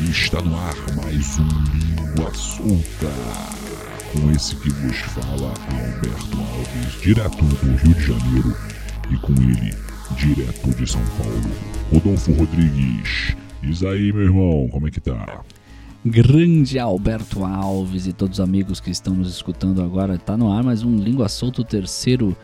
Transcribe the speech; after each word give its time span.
Está 0.00 0.42
no 0.42 0.56
ar 0.56 0.74
mais 0.96 1.38
um 1.38 1.46
Língua 1.72 2.34
Solta. 2.34 3.12
Com 4.12 4.30
esse 4.32 4.56
que 4.56 4.68
vos 4.70 4.96
fala 4.96 5.54
Alberto 5.70 6.36
Alves, 6.36 7.00
direto 7.00 7.44
do 7.44 7.76
Rio 7.76 7.94
de 7.94 8.02
Janeiro. 8.02 8.56
E 9.10 9.16
com 9.18 9.32
ele, 9.34 9.72
direto 10.16 10.76
de 10.76 10.90
São 10.90 11.00
Paulo, 11.16 11.50
Rodolfo 11.92 12.32
Rodrigues. 12.32 13.36
Diz 13.62 13.84
aí, 13.84 14.12
meu 14.12 14.24
irmão, 14.24 14.68
como 14.68 14.88
é 14.88 14.90
que 14.90 15.00
tá? 15.00 15.42
Grande 16.04 16.78
Alberto 16.78 17.44
Alves 17.44 18.08
e 18.08 18.12
todos 18.12 18.40
os 18.40 18.44
amigos 18.44 18.80
que 18.80 18.90
estão 18.90 19.14
nos 19.14 19.30
escutando 19.30 19.80
agora. 19.80 20.18
Tá 20.18 20.36
no 20.36 20.52
ar 20.52 20.64
mais 20.64 20.82
um 20.82 20.96
Língua 20.96 21.28
Solta, 21.28 21.62
o 21.62 21.64
terceiro 21.64 22.36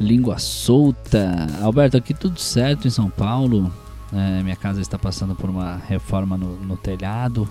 Língua 0.00 0.38
Solta. 0.38 1.46
Alberto, 1.62 1.96
aqui 1.96 2.12
tudo 2.12 2.40
certo 2.40 2.88
em 2.88 2.90
São 2.90 3.08
Paulo. 3.08 3.72
É, 4.12 4.42
minha 4.42 4.56
casa 4.56 4.80
está 4.80 4.98
passando 4.98 5.34
por 5.34 5.50
uma 5.50 5.76
reforma 5.76 6.36
no, 6.36 6.56
no 6.60 6.76
telhado, 6.76 7.48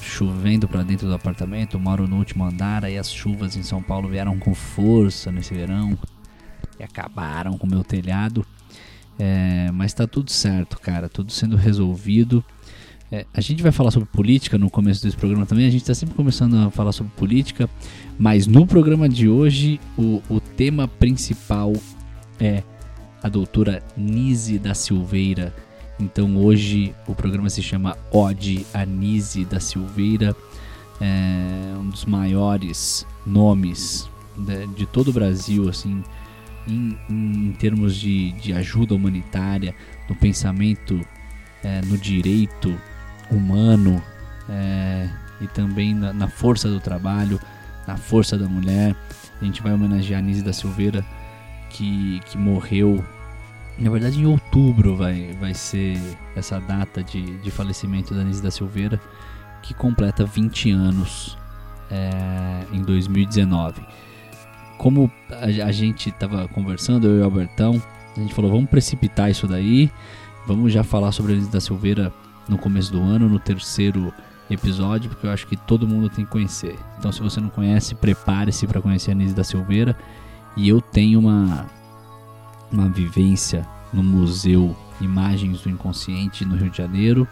chovendo 0.00 0.66
para 0.66 0.82
dentro 0.82 1.06
do 1.06 1.14
apartamento. 1.14 1.78
Moro 1.78 2.08
no 2.08 2.16
último 2.16 2.44
andar, 2.44 2.84
aí 2.84 2.96
as 2.96 3.12
chuvas 3.12 3.56
em 3.56 3.62
São 3.62 3.82
Paulo 3.82 4.08
vieram 4.08 4.38
com 4.38 4.54
força 4.54 5.30
nesse 5.30 5.52
verão 5.54 5.96
e 6.78 6.82
acabaram 6.82 7.58
com 7.58 7.66
o 7.66 7.70
meu 7.70 7.84
telhado. 7.84 8.46
É, 9.18 9.70
mas 9.72 9.92
tá 9.92 10.06
tudo 10.06 10.30
certo, 10.30 10.78
cara, 10.80 11.08
tudo 11.08 11.32
sendo 11.32 11.56
resolvido. 11.56 12.44
É, 13.10 13.26
a 13.32 13.40
gente 13.40 13.62
vai 13.62 13.72
falar 13.72 13.90
sobre 13.90 14.08
política 14.08 14.58
no 14.58 14.70
começo 14.70 15.02
desse 15.02 15.16
programa 15.16 15.44
também. 15.44 15.66
A 15.66 15.70
gente 15.70 15.82
está 15.82 15.94
sempre 15.94 16.14
começando 16.14 16.54
a 16.56 16.70
falar 16.70 16.92
sobre 16.92 17.12
política, 17.16 17.68
mas 18.18 18.46
no 18.46 18.66
programa 18.66 19.08
de 19.08 19.28
hoje 19.28 19.80
o, 19.96 20.22
o 20.28 20.40
tema 20.40 20.86
principal 20.86 21.72
é 22.38 22.62
a 23.22 23.28
doutora 23.28 23.82
Nise 23.96 24.58
da 24.58 24.74
Silveira. 24.74 25.54
Então 25.98 26.36
hoje 26.36 26.94
o 27.06 27.14
programa 27.14 27.50
se 27.50 27.62
chama 27.62 27.96
Ode 28.12 28.64
a 28.72 28.84
Nise 28.86 29.44
da 29.44 29.58
Silveira, 29.58 30.34
é 31.00 31.76
um 31.78 31.90
dos 31.90 32.04
maiores 32.04 33.06
nomes 33.26 34.08
de, 34.36 34.66
de 34.68 34.86
todo 34.86 35.08
o 35.08 35.12
Brasil, 35.12 35.68
assim, 35.68 36.02
em, 36.66 36.98
em 37.08 37.52
termos 37.58 37.96
de, 37.96 38.32
de, 38.32 38.52
ajuda 38.52 38.94
humanitária, 38.94 39.74
no 40.08 40.14
pensamento, 40.14 41.00
é, 41.62 41.80
no 41.82 41.96
direito 41.96 42.78
humano 43.30 44.02
é, 44.48 45.08
e 45.40 45.46
também 45.48 45.94
na, 45.94 46.12
na, 46.12 46.28
força 46.28 46.68
do 46.68 46.80
trabalho, 46.80 47.40
na 47.86 47.96
força 47.96 48.38
da 48.38 48.48
mulher. 48.48 48.94
A 49.40 49.44
gente 49.44 49.62
vai 49.62 49.72
homenagear 49.72 50.20
a 50.20 50.22
Nise 50.22 50.42
da 50.42 50.52
Silveira 50.52 51.04
que, 51.70 52.20
que 52.26 52.36
morreu. 52.36 53.04
Na 53.78 53.90
verdade, 53.90 54.20
em 54.20 54.26
outubro 54.26 54.96
vai, 54.96 55.36
vai 55.40 55.54
ser 55.54 55.98
essa 56.34 56.60
data 56.60 57.02
de, 57.02 57.38
de 57.38 57.50
falecimento 57.50 58.12
da 58.12 58.22
Anise 58.22 58.42
da 58.42 58.50
Silveira, 58.50 59.00
que 59.62 59.72
completa 59.72 60.24
20 60.24 60.70
anos 60.72 61.38
é, 61.90 62.64
em 62.72 62.82
2019. 62.82 63.80
Como 64.78 65.10
a, 65.30 65.66
a 65.66 65.72
gente 65.72 66.08
estava 66.08 66.48
conversando, 66.48 67.06
eu 67.06 67.18
e 67.18 67.20
o 67.20 67.24
Albertão, 67.24 67.80
a 68.16 68.20
gente 68.20 68.34
falou: 68.34 68.50
vamos 68.50 68.68
precipitar 68.68 69.30
isso 69.30 69.46
daí, 69.46 69.90
vamos 70.46 70.72
já 70.72 70.82
falar 70.82 71.12
sobre 71.12 71.32
a 71.32 71.34
Anise 71.36 71.50
da 71.50 71.60
Silveira 71.60 72.12
no 72.48 72.58
começo 72.58 72.90
do 72.90 73.00
ano, 73.00 73.28
no 73.28 73.38
terceiro 73.38 74.12
episódio, 74.50 75.10
porque 75.10 75.26
eu 75.26 75.30
acho 75.30 75.46
que 75.46 75.56
todo 75.56 75.86
mundo 75.86 76.08
tem 76.08 76.24
que 76.24 76.30
conhecer. 76.30 76.74
Então, 76.98 77.12
se 77.12 77.20
você 77.20 77.40
não 77.40 77.50
conhece, 77.50 77.94
prepare-se 77.94 78.66
para 78.66 78.80
conhecer 78.80 79.10
a 79.10 79.14
Anise 79.14 79.34
da 79.34 79.44
Silveira 79.44 79.96
e 80.56 80.68
eu 80.68 80.80
tenho 80.80 81.20
uma, 81.20 81.66
uma 82.70 82.88
vivência 82.88 83.66
no 83.92 84.02
Museu 84.02 84.76
Imagens 85.00 85.62
do 85.62 85.70
Inconsciente 85.70 86.44
no 86.44 86.56
Rio 86.56 86.70
de 86.70 86.78
Janeiro, 86.78 87.26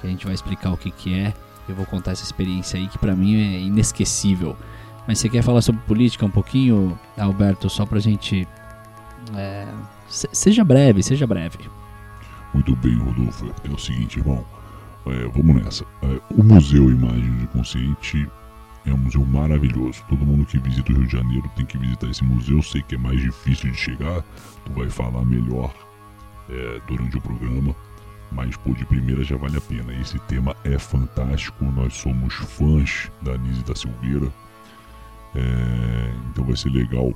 que 0.00 0.06
a 0.06 0.10
gente 0.10 0.24
vai 0.24 0.34
explicar 0.34 0.72
o 0.72 0.76
que, 0.76 0.90
que 0.90 1.14
é. 1.14 1.34
Eu 1.68 1.74
vou 1.74 1.84
contar 1.84 2.12
essa 2.12 2.24
experiência 2.24 2.78
aí 2.78 2.86
que 2.86 2.98
para 2.98 3.14
mim 3.14 3.36
é 3.36 3.60
inesquecível. 3.60 4.56
Mas 5.06 5.18
você 5.18 5.28
quer 5.28 5.42
falar 5.42 5.62
sobre 5.62 5.80
política 5.82 6.24
um 6.24 6.30
pouquinho, 6.30 6.98
Alberto, 7.16 7.68
só 7.68 7.84
pra 7.86 8.00
gente. 8.00 8.46
É, 9.34 9.66
seja 10.08 10.64
breve, 10.64 11.02
seja 11.02 11.26
breve. 11.26 11.58
Muito 12.54 12.74
bem, 12.76 12.96
Rodolfo. 12.96 13.52
É 13.64 13.68
o 13.68 13.78
seguinte, 13.78 14.18
irmão. 14.18 14.44
É, 15.06 15.28
vamos 15.28 15.62
nessa. 15.62 15.84
É, 16.02 16.20
o 16.30 16.42
Museu 16.42 16.90
Imagens 16.90 17.36
do 17.36 17.42
Inconsciente 17.44 18.28
é 18.86 18.94
um 18.94 18.98
museu 18.98 19.24
maravilhoso. 19.24 20.02
Todo 20.08 20.24
mundo 20.24 20.46
que 20.46 20.58
visita 20.58 20.92
o 20.92 20.96
Rio 20.96 21.06
de 21.06 21.12
Janeiro 21.12 21.50
tem 21.56 21.66
que 21.66 21.78
visitar 21.78 22.08
esse 22.08 22.24
museu. 22.24 22.62
Sei 22.62 22.82
que 22.82 22.94
é 22.94 22.98
mais 22.98 23.20
difícil 23.20 23.70
de 23.70 23.76
chegar, 23.76 24.22
tu 24.64 24.72
vai 24.72 24.88
falar 24.88 25.24
melhor 25.24 25.74
é, 26.48 26.80
durante 26.86 27.16
o 27.16 27.20
programa. 27.20 27.74
Mas 28.32 28.56
pô, 28.56 28.72
de 28.72 28.84
primeira 28.84 29.24
já 29.24 29.36
vale 29.36 29.56
a 29.56 29.60
pena. 29.60 29.92
Esse 30.00 30.18
tema 30.20 30.56
é 30.64 30.78
fantástico. 30.78 31.64
Nós 31.64 31.94
somos 31.94 32.34
fãs 32.34 33.10
da 33.22 33.32
Anise 33.32 33.62
da 33.64 33.74
Silveira. 33.74 34.32
É, 35.34 36.14
então 36.30 36.44
vai 36.44 36.56
ser 36.56 36.70
legal 36.70 37.12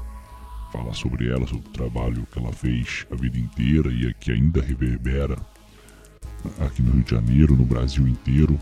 falar 0.72 0.94
sobre 0.94 1.28
ela, 1.28 1.47
sobre 1.47 1.69
o 1.69 1.72
trabalho 1.72 2.26
que 2.32 2.38
ela 2.38 2.53
fez 2.53 3.06
a 3.10 3.16
vida 3.16 3.38
inteira 3.38 3.91
e 3.91 4.12
que 4.14 4.30
ainda 4.30 4.62
reverbera 4.62 5.36
aqui 6.60 6.82
no 6.82 6.92
Rio 6.92 7.03
de 7.03 7.10
Janeiro, 7.10 7.56
no 7.56 7.64
Brasil 7.64 8.06
inteiro. 8.06 8.59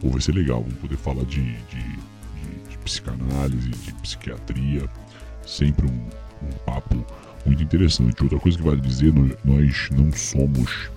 Pô, 0.00 0.10
vai 0.10 0.20
ser 0.20 0.32
legal, 0.32 0.62
vamos 0.62 0.78
poder 0.78 0.96
falar 0.96 1.24
de, 1.24 1.42
de 1.42 1.98
psicanálise, 2.88 3.68
de 3.68 3.92
psiquiatria, 3.94 4.88
sempre 5.46 5.86
um, 5.86 6.08
um 6.42 6.52
papo 6.64 7.04
muito 7.44 7.62
interessante. 7.62 8.22
Outra 8.22 8.38
coisa 8.38 8.56
que 8.56 8.64
vale 8.64 8.80
dizer, 8.80 9.12
nós 9.44 9.90
não 9.90 10.10
somos 10.12 10.90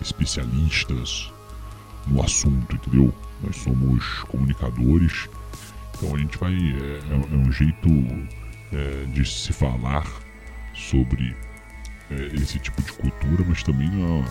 especialistas 0.00 1.30
no 2.06 2.22
assunto, 2.22 2.74
entendeu? 2.74 3.14
Nós 3.42 3.56
somos 3.56 4.04
comunicadores, 4.24 5.28
então 5.96 6.14
a 6.14 6.18
gente 6.18 6.38
vai. 6.38 6.54
É, 6.54 7.00
é, 7.10 7.34
é 7.34 7.36
um 7.36 7.52
jeito 7.52 7.88
é, 8.72 9.04
de 9.12 9.24
se 9.24 9.52
falar 9.52 10.06
sobre 10.74 11.36
é, 12.10 12.26
esse 12.34 12.58
tipo 12.58 12.80
de 12.82 12.92
cultura, 12.92 13.44
mas 13.46 13.62
também 13.62 13.90
não 13.90 14.20
é, 14.20 14.24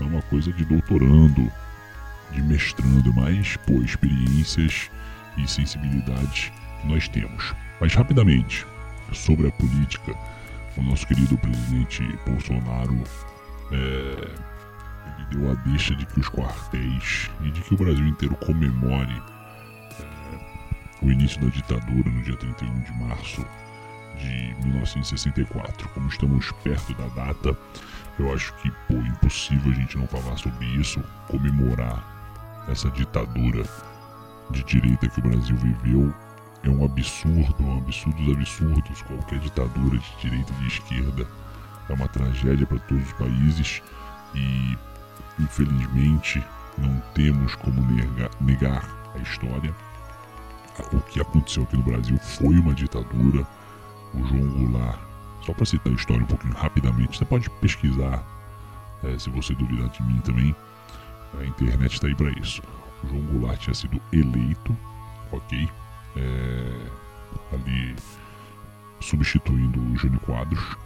não 0.00 0.06
é 0.06 0.10
uma 0.10 0.22
coisa 0.22 0.50
de 0.52 0.64
doutorando, 0.64 1.52
de 2.32 2.42
mestrando, 2.42 3.12
mas, 3.12 3.56
pô, 3.58 3.74
experiências 3.82 4.90
e 5.42 5.48
sensibilidade 5.48 6.52
que 6.80 6.88
nós 6.88 7.08
temos. 7.08 7.54
Mas 7.80 7.94
rapidamente, 7.94 8.66
sobre 9.12 9.48
a 9.48 9.52
política, 9.52 10.14
o 10.76 10.82
nosso 10.82 11.06
querido 11.06 11.36
presidente 11.38 12.02
Bolsonaro 12.26 13.02
é, 13.72 14.48
ele 15.18 15.26
deu 15.30 15.50
a 15.50 15.54
deixa 15.54 15.94
de 15.94 16.06
que 16.06 16.20
os 16.20 16.28
quartéis 16.28 17.30
e 17.42 17.50
de 17.50 17.60
que 17.60 17.74
o 17.74 17.76
Brasil 17.76 18.06
inteiro 18.06 18.36
comemore 18.36 19.22
é, 20.00 21.04
o 21.04 21.10
início 21.10 21.40
da 21.40 21.48
ditadura 21.48 22.10
no 22.10 22.22
dia 22.22 22.36
31 22.36 22.80
de 22.80 22.92
março 22.92 23.44
de 24.18 24.54
1964. 24.64 25.88
Como 25.90 26.08
estamos 26.08 26.52
perto 26.62 26.94
da 26.94 27.08
data, 27.08 27.56
eu 28.18 28.32
acho 28.32 28.52
que 28.54 28.70
pô, 28.88 28.94
impossível 28.94 29.72
a 29.72 29.74
gente 29.74 29.96
não 29.96 30.06
falar 30.06 30.36
sobre 30.36 30.66
isso, 30.66 31.02
comemorar 31.28 32.04
essa 32.68 32.90
ditadura 32.90 33.64
de 34.50 34.64
direita 34.64 35.08
que 35.08 35.20
o 35.20 35.22
Brasil 35.22 35.56
viveu 35.56 36.12
é 36.62 36.68
um 36.68 36.84
absurdo, 36.84 37.62
um 37.62 37.78
absurdo 37.78 38.22
dos 38.22 38.36
absurdos. 38.36 39.02
Qualquer 39.02 39.38
ditadura 39.38 39.98
de 39.98 40.16
direita 40.20 40.52
e 40.52 40.62
de 40.62 40.66
esquerda 40.66 41.26
é 41.88 41.92
uma 41.92 42.08
tragédia 42.08 42.66
para 42.66 42.78
todos 42.80 43.04
os 43.04 43.12
países 43.12 43.82
e, 44.34 44.76
infelizmente, 45.38 46.42
não 46.76 47.00
temos 47.14 47.54
como 47.56 47.80
negar, 48.40 48.98
a 49.14 49.18
história. 49.18 49.74
O 50.92 51.00
que 51.00 51.20
aconteceu 51.20 51.64
aqui 51.64 51.76
no 51.76 51.82
Brasil 51.82 52.18
foi 52.18 52.58
uma 52.58 52.74
ditadura. 52.74 53.46
O 54.14 54.24
João 54.26 54.48
Goulart, 54.50 54.98
só 55.44 55.52
para 55.52 55.66
citar 55.66 55.92
a 55.92 55.96
história 55.96 56.22
um 56.22 56.26
pouquinho 56.26 56.54
rapidamente, 56.54 57.18
você 57.18 57.24
pode 57.24 57.50
pesquisar 57.50 58.22
é, 59.02 59.18
se 59.18 59.28
você 59.30 59.54
duvidar 59.54 59.88
de 59.88 60.02
mim 60.02 60.18
também. 60.20 60.54
A 61.38 61.44
internet 61.44 61.94
está 61.94 62.06
aí 62.06 62.14
para 62.14 62.30
isso. 62.30 62.62
João 63.06 63.22
Goulart 63.26 63.60
tinha 63.60 63.74
sido 63.74 64.00
eleito, 64.12 64.76
ok? 65.32 65.68
É, 66.16 67.54
ali 67.54 67.94
substituindo 69.00 69.80
o 69.80 69.96
Jânio 69.96 70.20
Quadros. 70.20 70.76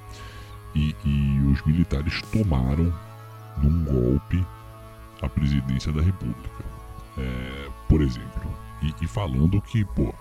E, 0.75 0.95
e 1.05 1.41
os 1.53 1.63
militares 1.67 2.21
tomaram 2.33 2.93
num 3.59 3.85
golpe 3.85 4.45
a 5.21 5.29
presidência 5.29 5.93
da 5.93 6.03
República. 6.03 6.65
É, 7.19 7.69
por 7.89 8.01
exemplo. 8.01 8.51
E, 8.83 9.05
e, 9.05 9.07
falando 9.07 9.61
que, 9.61 9.85
pô, 9.85 10.15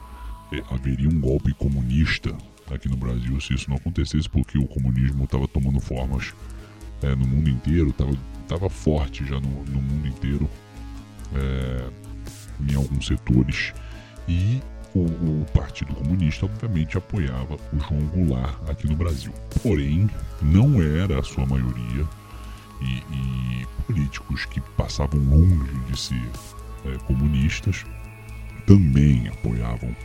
é, 0.52 0.62
haveria 0.74 1.10
um 1.10 1.20
golpe 1.20 1.54
comunista 1.54 2.36
aqui 2.70 2.88
no 2.90 2.98
Brasil 2.98 3.40
se 3.40 3.54
isso 3.54 3.70
não 3.70 3.78
acontecesse, 3.78 4.30
porque 4.30 4.58
o 4.58 4.68
comunismo 4.68 5.24
estava 5.24 5.48
tomando 5.48 5.80
formas 5.80 6.34
é, 7.02 7.16
no 7.16 7.26
mundo 7.26 7.50
inteiro, 7.50 7.90
estava 7.90 8.12
tava 8.48 8.70
forte 8.70 9.26
já 9.26 9.40
no, 9.40 9.64
no 9.64 9.82
mundo 9.82 10.08
inteiro 10.08 10.50
é, 11.36 11.90
em 12.70 12.76
alguns 12.76 13.08
setores 13.08 13.74
e 14.28 14.62
o, 14.94 15.06
o, 15.06 15.46
Partido 15.54 15.94
Comunista 15.96 16.46
obviamente 16.46 16.98
apoiava 16.98 17.56
o 17.56 17.80
João 17.80 18.02
Goulart 18.08 18.58
aqui 18.70 18.88
no 18.88 18.96
Brasil. 18.96 19.34
Porém, 19.64 20.10
não 20.42 20.82
era 20.82 21.20
a 21.20 21.24
sua 21.24 21.46
maioria 21.46 22.06
e, 22.82 23.04
e 23.14 23.68
políticos 23.88 24.46
que 24.46 24.60
passavam 24.78 25.20
longe 25.20 25.74
de 25.90 26.00
ser 26.00 26.30
é, 26.86 26.98
comunistas 27.06 27.86
também 28.66 29.28
apoiavam 29.28 29.96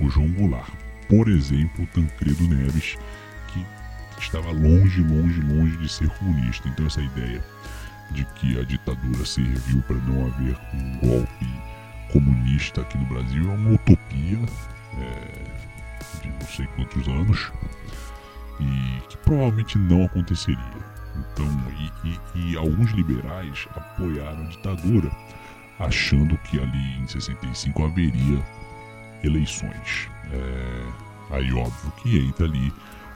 o 0.00 0.08
João 0.08 0.28
Goulart. 0.32 0.72
Por 1.08 1.28
exemplo, 1.28 1.86
Tancredo 1.88 2.48
Neves, 2.48 2.96
que 3.48 3.64
estava 4.18 4.50
longe, 4.50 5.02
longe, 5.02 5.40
longe 5.40 5.76
de 5.78 5.88
ser 5.88 6.08
comunista. 6.10 6.68
Então 6.68 6.86
essa 6.86 7.00
ideia 7.00 7.44
de 8.10 8.24
que 8.36 8.58
a 8.58 8.64
ditadura 8.64 9.24
serviu 9.24 9.82
para 9.82 9.96
não 9.96 10.26
haver 10.26 10.56
um 10.74 10.98
golpe 10.98 11.46
comunista 12.12 12.82
aqui 12.82 12.98
no 12.98 13.06
Brasil 13.06 13.50
é 13.50 13.54
uma 13.54 13.70
utopia 13.72 14.38
é, 14.98 16.22
de 16.22 16.28
não 16.28 16.46
sei 16.46 16.66
quantos 16.76 17.08
anos 17.08 17.50
e 18.60 19.00
que 19.08 19.16
provavelmente 19.18 19.78
não 19.78 20.04
aconteceria. 20.04 20.92
Então, 21.16 21.46
e, 22.04 22.08
e, 22.38 22.52
e 22.52 22.56
alguns 22.56 22.90
liberais 22.92 23.66
apoiaram 23.74 24.44
a 24.44 24.48
ditadura, 24.48 25.10
achando 25.78 26.36
que 26.38 26.60
ali 26.60 26.98
em 27.00 27.06
65 27.06 27.84
haveria 27.84 28.42
eleições. 29.22 30.08
É, 30.30 31.34
aí 31.34 31.52
óbvio 31.52 31.90
que 32.02 32.18
entra 32.18 32.46
ali 32.46 32.72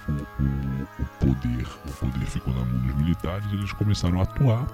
o, 0.08 0.12
o, 0.12 1.02
o, 1.02 1.06
poder, 1.20 1.66
o 1.86 1.92
poder 1.92 2.26
ficou 2.26 2.54
na 2.54 2.64
mão 2.64 2.78
dos 2.78 2.94
militares, 2.96 3.52
eles 3.52 3.72
começaram 3.72 4.20
a 4.20 4.22
atuar, 4.22 4.66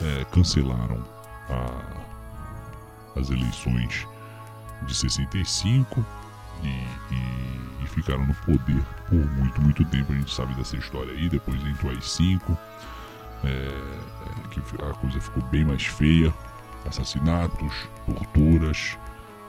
é, 0.00 0.24
cancelaram 0.26 1.02
a, 1.48 3.18
as 3.18 3.30
eleições 3.30 4.06
de 4.82 4.94
65 4.94 6.04
e, 6.62 6.66
e, 6.66 7.84
e, 7.84 7.86
ficaram 7.86 8.26
no 8.26 8.34
poder 8.34 8.82
por 9.08 9.26
muito, 9.32 9.60
muito 9.60 9.84
tempo. 9.86 10.12
A 10.12 10.16
gente 10.16 10.34
sabe 10.34 10.54
dessa 10.54 10.76
história 10.76 11.12
aí. 11.12 11.28
Depois 11.28 11.60
entrou 11.66 11.92
as 11.92 12.10
cinco, 12.10 12.56
é, 13.44 13.48
é, 13.48 14.48
que 14.50 14.60
a 14.60 14.94
coisa 14.94 15.20
ficou 15.20 15.42
bem 15.44 15.64
mais 15.64 15.84
feia: 15.84 16.32
assassinatos, 16.86 17.72
torturas, 18.06 18.98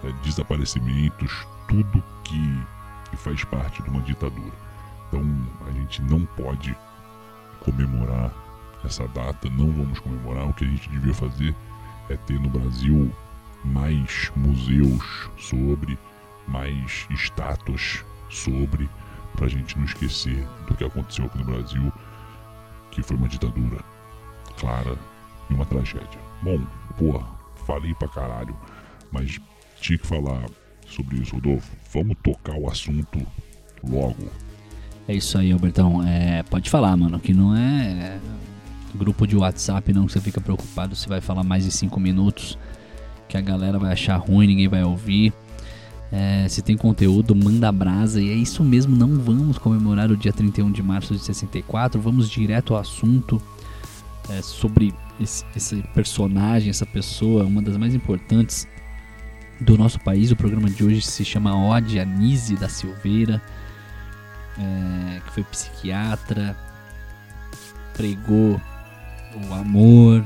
é, 0.03 0.11
desaparecimentos, 0.23 1.45
tudo 1.67 2.03
que, 2.23 2.65
que 3.09 3.17
faz 3.17 3.43
parte 3.43 3.81
de 3.83 3.89
uma 3.89 4.01
ditadura. 4.01 4.70
Então 5.11 5.67
a 5.67 5.71
gente 5.71 6.01
não 6.03 6.25
pode 6.25 6.75
comemorar 7.59 8.31
essa 8.85 9.05
data, 9.09 9.49
não 9.49 9.69
vamos 9.71 9.99
comemorar. 9.99 10.47
O 10.47 10.53
que 10.53 10.63
a 10.63 10.67
gente 10.67 10.89
devia 10.89 11.13
fazer 11.13 11.53
é 12.09 12.15
ter 12.15 12.39
no 12.39 12.49
Brasil 12.49 13.13
mais 13.65 14.31
museus 14.35 15.29
sobre 15.37 15.99
mais 16.47 17.07
estátuas 17.11 18.03
sobre, 18.29 18.89
para 19.35 19.45
a 19.45 19.49
gente 19.49 19.77
não 19.77 19.85
esquecer 19.85 20.47
do 20.67 20.75
que 20.75 20.83
aconteceu 20.83 21.25
aqui 21.25 21.37
no 21.37 21.45
Brasil, 21.45 21.91
que 22.91 23.03
foi 23.03 23.17
uma 23.17 23.27
ditadura 23.27 23.79
clara 24.57 24.97
e 25.49 25.53
uma 25.53 25.65
tragédia. 25.65 26.19
Bom, 26.41 26.59
porra, 26.97 27.25
falei 27.65 27.93
pra 27.93 28.07
caralho, 28.07 28.55
mas 29.11 29.39
tinha 29.79 29.97
que 29.97 30.07
falar 30.07 30.45
sobre 30.87 31.17
isso, 31.17 31.35
Rodolfo. 31.35 31.75
Vamos 31.93 32.17
tocar 32.23 32.55
o 32.55 32.69
assunto 32.69 33.25
logo. 33.83 34.29
É 35.07 35.15
isso 35.15 35.37
aí, 35.37 35.51
Albertão. 35.51 36.05
É, 36.07 36.43
pode 36.43 36.69
falar, 36.69 36.95
mano, 36.95 37.19
que 37.19 37.33
não 37.33 37.55
é 37.55 38.19
grupo 38.95 39.25
de 39.25 39.35
WhatsApp 39.35 39.93
não 39.93 40.05
que 40.05 40.13
você 40.13 40.21
fica 40.21 40.41
preocupado 40.41 40.95
se 40.95 41.07
vai 41.07 41.21
falar 41.21 41.43
mais 41.43 41.63
de 41.63 41.71
5 41.71 41.99
minutos, 41.99 42.57
que 43.27 43.37
a 43.37 43.41
galera 43.41 43.79
vai 43.79 43.93
achar 43.93 44.17
ruim, 44.17 44.47
ninguém 44.47 44.67
vai 44.67 44.83
ouvir. 44.83 45.33
É, 46.11 46.45
se 46.49 46.61
tem 46.61 46.75
conteúdo, 46.75 47.33
manda 47.33 47.71
brasa. 47.71 48.21
E 48.21 48.29
é 48.29 48.33
isso 48.33 48.63
mesmo, 48.63 48.95
não 48.95 49.17
vamos 49.17 49.57
comemorar 49.57 50.11
o 50.11 50.17
dia 50.17 50.33
31 50.33 50.71
de 50.71 50.83
março 50.83 51.13
de 51.13 51.21
64, 51.21 51.99
vamos 52.01 52.29
direto 52.29 52.73
ao 52.73 52.81
assunto 52.81 53.41
é, 54.29 54.41
sobre 54.41 54.93
esse, 55.19 55.45
esse, 55.55 55.81
personagem, 55.93 56.69
essa 56.69 56.85
pessoa, 56.85 57.45
uma 57.45 57.61
das 57.61 57.77
mais 57.77 57.95
importantes 57.95 58.67
do 59.59 59.77
nosso 59.77 59.99
país. 60.01 60.31
O 60.31 60.35
programa 60.35 60.69
de 60.69 60.83
hoje 60.83 61.01
se 61.01 61.23
chama 61.23 61.55
Ode 61.55 61.97
Anise 61.97 62.55
da 62.55 62.67
Silveira, 62.67 63.41
é, 64.57 65.19
que 65.19 65.31
foi 65.31 65.43
psiquiatra, 65.43 66.55
pregou 67.93 68.59
o 69.49 69.53
amor 69.53 70.25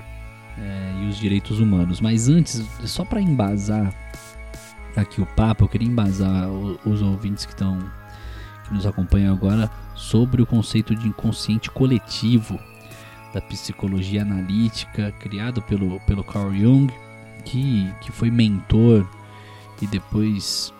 é, 0.57 1.03
e 1.03 1.07
os 1.07 1.17
direitos 1.17 1.59
humanos. 1.59 2.01
Mas 2.01 2.29
antes, 2.29 2.65
só 2.85 3.03
para 3.03 3.21
embasar 3.21 3.93
aqui 4.95 5.21
o 5.21 5.25
papo, 5.25 5.65
eu 5.65 5.67
queria 5.67 5.87
embasar 5.87 6.49
os 6.49 7.01
ouvintes 7.01 7.45
que 7.45 7.51
estão 7.51 7.79
que 8.65 8.73
nos 8.73 8.85
acompanham 8.85 9.31
agora 9.31 9.69
sobre 9.93 10.41
o 10.41 10.45
conceito 10.45 10.95
de 10.95 11.07
inconsciente 11.07 11.69
coletivo 11.69 12.59
da 13.31 13.41
psicologia 13.41 14.23
analítica 14.23 15.11
criado 15.19 15.61
pelo, 15.61 15.99
pelo 16.01 16.23
Carl 16.23 16.51
Jung, 16.51 16.91
que, 17.43 17.93
que 18.01 18.11
foi 18.11 18.31
mentor 18.31 19.07
e 19.81 19.87
depois 19.87 20.73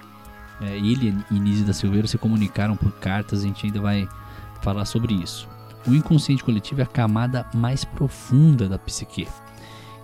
é, 0.62 0.78
ele 0.78 1.16
e 1.30 1.40
Nise 1.40 1.64
da 1.64 1.74
Silveira 1.74 2.08
se 2.08 2.18
comunicaram 2.18 2.76
por 2.76 2.92
cartas, 2.94 3.40
a 3.40 3.48
gente 3.48 3.66
ainda 3.66 3.82
vai 3.82 4.08
falar 4.62 4.86
sobre 4.86 5.14
isso. 5.14 5.48
O 5.88 5.94
inconsciente 5.94 6.44
coletivo 6.44 6.82
é 6.82 6.84
a 6.84 6.88
camada 6.88 7.46
mais 7.54 7.84
profunda 7.86 8.68
da 8.68 8.80
psique. 8.80 9.28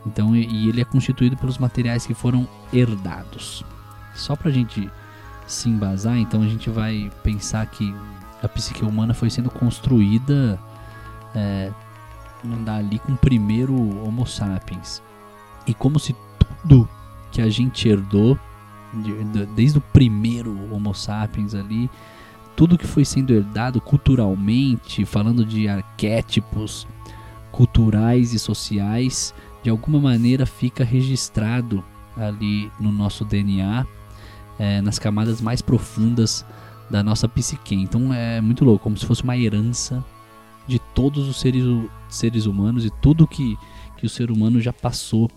Então, 0.05 0.35
e 0.35 0.69
ele 0.69 0.81
é 0.81 0.85
constituído 0.85 1.37
pelos 1.37 1.57
materiais 1.57 2.05
que 2.05 2.13
foram 2.13 2.47
herdados. 2.73 3.63
Só 4.15 4.35
pra 4.35 4.51
gente 4.51 4.89
se 5.47 5.69
embasar, 5.69 6.17
então 6.17 6.41
a 6.41 6.47
gente 6.47 6.69
vai 6.69 7.11
pensar 7.23 7.65
que 7.67 7.93
a 8.41 8.47
psique 8.47 8.83
humana 8.83 9.13
foi 9.13 9.29
sendo 9.29 9.49
construída 9.49 10.59
é, 11.35 11.71
ali 12.67 12.99
com 12.99 13.13
o 13.13 13.17
primeiro 13.17 13.75
Homo 13.75 14.25
sapiens. 14.25 15.01
E 15.67 15.73
como 15.73 15.99
se 15.99 16.15
tudo 16.39 16.89
que 17.31 17.41
a 17.41 17.49
gente 17.49 17.87
herdou, 17.87 18.37
de, 18.93 19.23
de, 19.25 19.45
desde 19.47 19.77
o 19.77 19.81
primeiro 19.81 20.57
Homo 20.73 20.93
sapiens 20.93 21.53
ali, 21.53 21.89
tudo 22.55 22.77
que 22.77 22.87
foi 22.87 23.05
sendo 23.05 23.33
herdado 23.33 23.79
culturalmente, 23.79 25.05
falando 25.05 25.45
de 25.45 25.67
arquétipos 25.67 26.87
culturais 27.51 28.33
e 28.33 28.39
sociais, 28.39 29.33
de 29.63 29.69
alguma 29.69 29.99
maneira 29.99 30.45
fica 30.45 30.83
registrado 30.83 31.83
ali 32.17 32.71
no 32.79 32.91
nosso 32.91 33.23
DNA 33.23 33.85
é, 34.61 34.79
nas 34.79 34.99
camadas 34.99 35.41
mais 35.41 35.61
profundas 35.61 36.45
da 36.89 37.01
nossa 37.01 37.27
psique. 37.27 37.73
Então 37.73 38.13
é 38.13 38.39
muito 38.39 38.63
louco, 38.63 38.83
como 38.83 38.95
se 38.95 39.05
fosse 39.05 39.23
uma 39.23 39.35
herança 39.35 40.05
de 40.67 40.77
todos 40.77 41.27
os 41.27 41.39
seres, 41.39 41.63
seres 42.07 42.45
humanos 42.45 42.85
e 42.85 42.91
tudo 43.01 43.27
que, 43.27 43.57
que 43.97 44.05
o 44.05 44.09
ser 44.09 44.29
humano 44.29 44.61
já 44.61 44.71
passou 44.71 45.29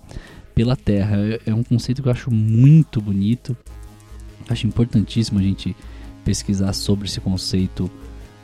pela 0.54 0.76
Terra. 0.76 1.16
É, 1.16 1.40
é 1.46 1.54
um 1.54 1.62
conceito 1.62 2.02
que 2.02 2.08
eu 2.08 2.12
acho 2.12 2.30
muito 2.30 3.00
bonito. 3.00 3.56
Acho 4.49 4.66
importantíssimo 4.66 5.38
a 5.38 5.42
gente 5.42 5.75
pesquisar 6.25 6.73
sobre 6.73 7.06
esse 7.06 7.20
conceito 7.20 7.90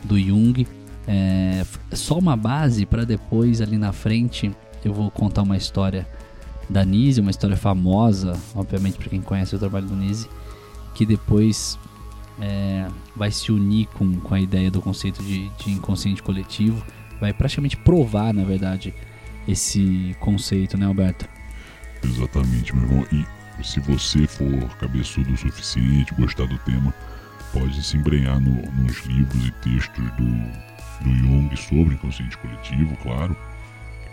do 0.05 0.19
Jung. 0.19 0.67
É 1.07 1.64
só 1.93 2.19
uma 2.19 2.37
base 2.37 2.87
para 2.87 3.05
depois 3.05 3.61
ali 3.61 3.76
na 3.76 3.93
frente 3.93 4.50
eu 4.85 4.93
vou 4.93 5.11
contar 5.11 5.43
uma 5.43 5.57
história 5.57 6.07
da 6.69 6.85
Nise, 6.85 7.21
uma 7.21 7.31
história 7.31 7.57
famosa, 7.57 8.38
obviamente 8.55 8.97
para 8.97 9.09
quem 9.09 9.21
conhece 9.21 9.55
o 9.55 9.59
trabalho 9.59 9.87
do 9.87 9.97
Nise, 9.97 10.29
que 10.95 11.05
depois 11.05 11.79
é, 12.40 12.87
vai 13.14 13.31
se 13.31 13.50
unir 13.50 13.87
com, 13.88 14.21
com 14.21 14.35
a 14.35 14.40
ideia 14.40 14.71
do 14.71 14.81
conceito 14.81 15.23
de, 15.23 15.49
de 15.49 15.71
inconsciente 15.73 16.23
coletivo, 16.23 16.85
vai 17.21 17.33
praticamente 17.33 17.76
provar, 17.76 18.33
na 18.33 18.45
verdade, 18.45 18.95
esse 19.47 20.17
conceito, 20.21 20.79
né, 20.79 20.87
Alberto? 20.87 21.29
Exatamente, 22.02 22.75
meu 22.75 22.85
irmão. 22.85 23.07
E 23.12 23.64
se 23.64 23.80
você 23.80 24.26
for 24.26 24.69
cabeçudo 24.78 25.33
o 25.33 25.37
suficiente, 25.37 26.14
gostar 26.14 26.47
do 26.47 26.59
tema, 26.59 26.95
pode 27.52 27.83
se 27.83 27.97
embrenhar 27.97 28.40
no, 28.40 28.62
nos 28.73 29.04
livros 29.07 29.47
e 29.47 29.50
textos 29.62 30.11
do, 30.12 31.04
do 31.04 31.16
Jung 31.16 31.57
sobre 31.57 31.95
inconsciente 31.95 32.38
coletivo, 32.38 32.97
claro, 33.02 33.37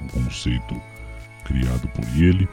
um 0.01 0.08
conceito 0.08 0.82
criado 1.46 1.88
por 1.89 2.03
ele 2.15 2.48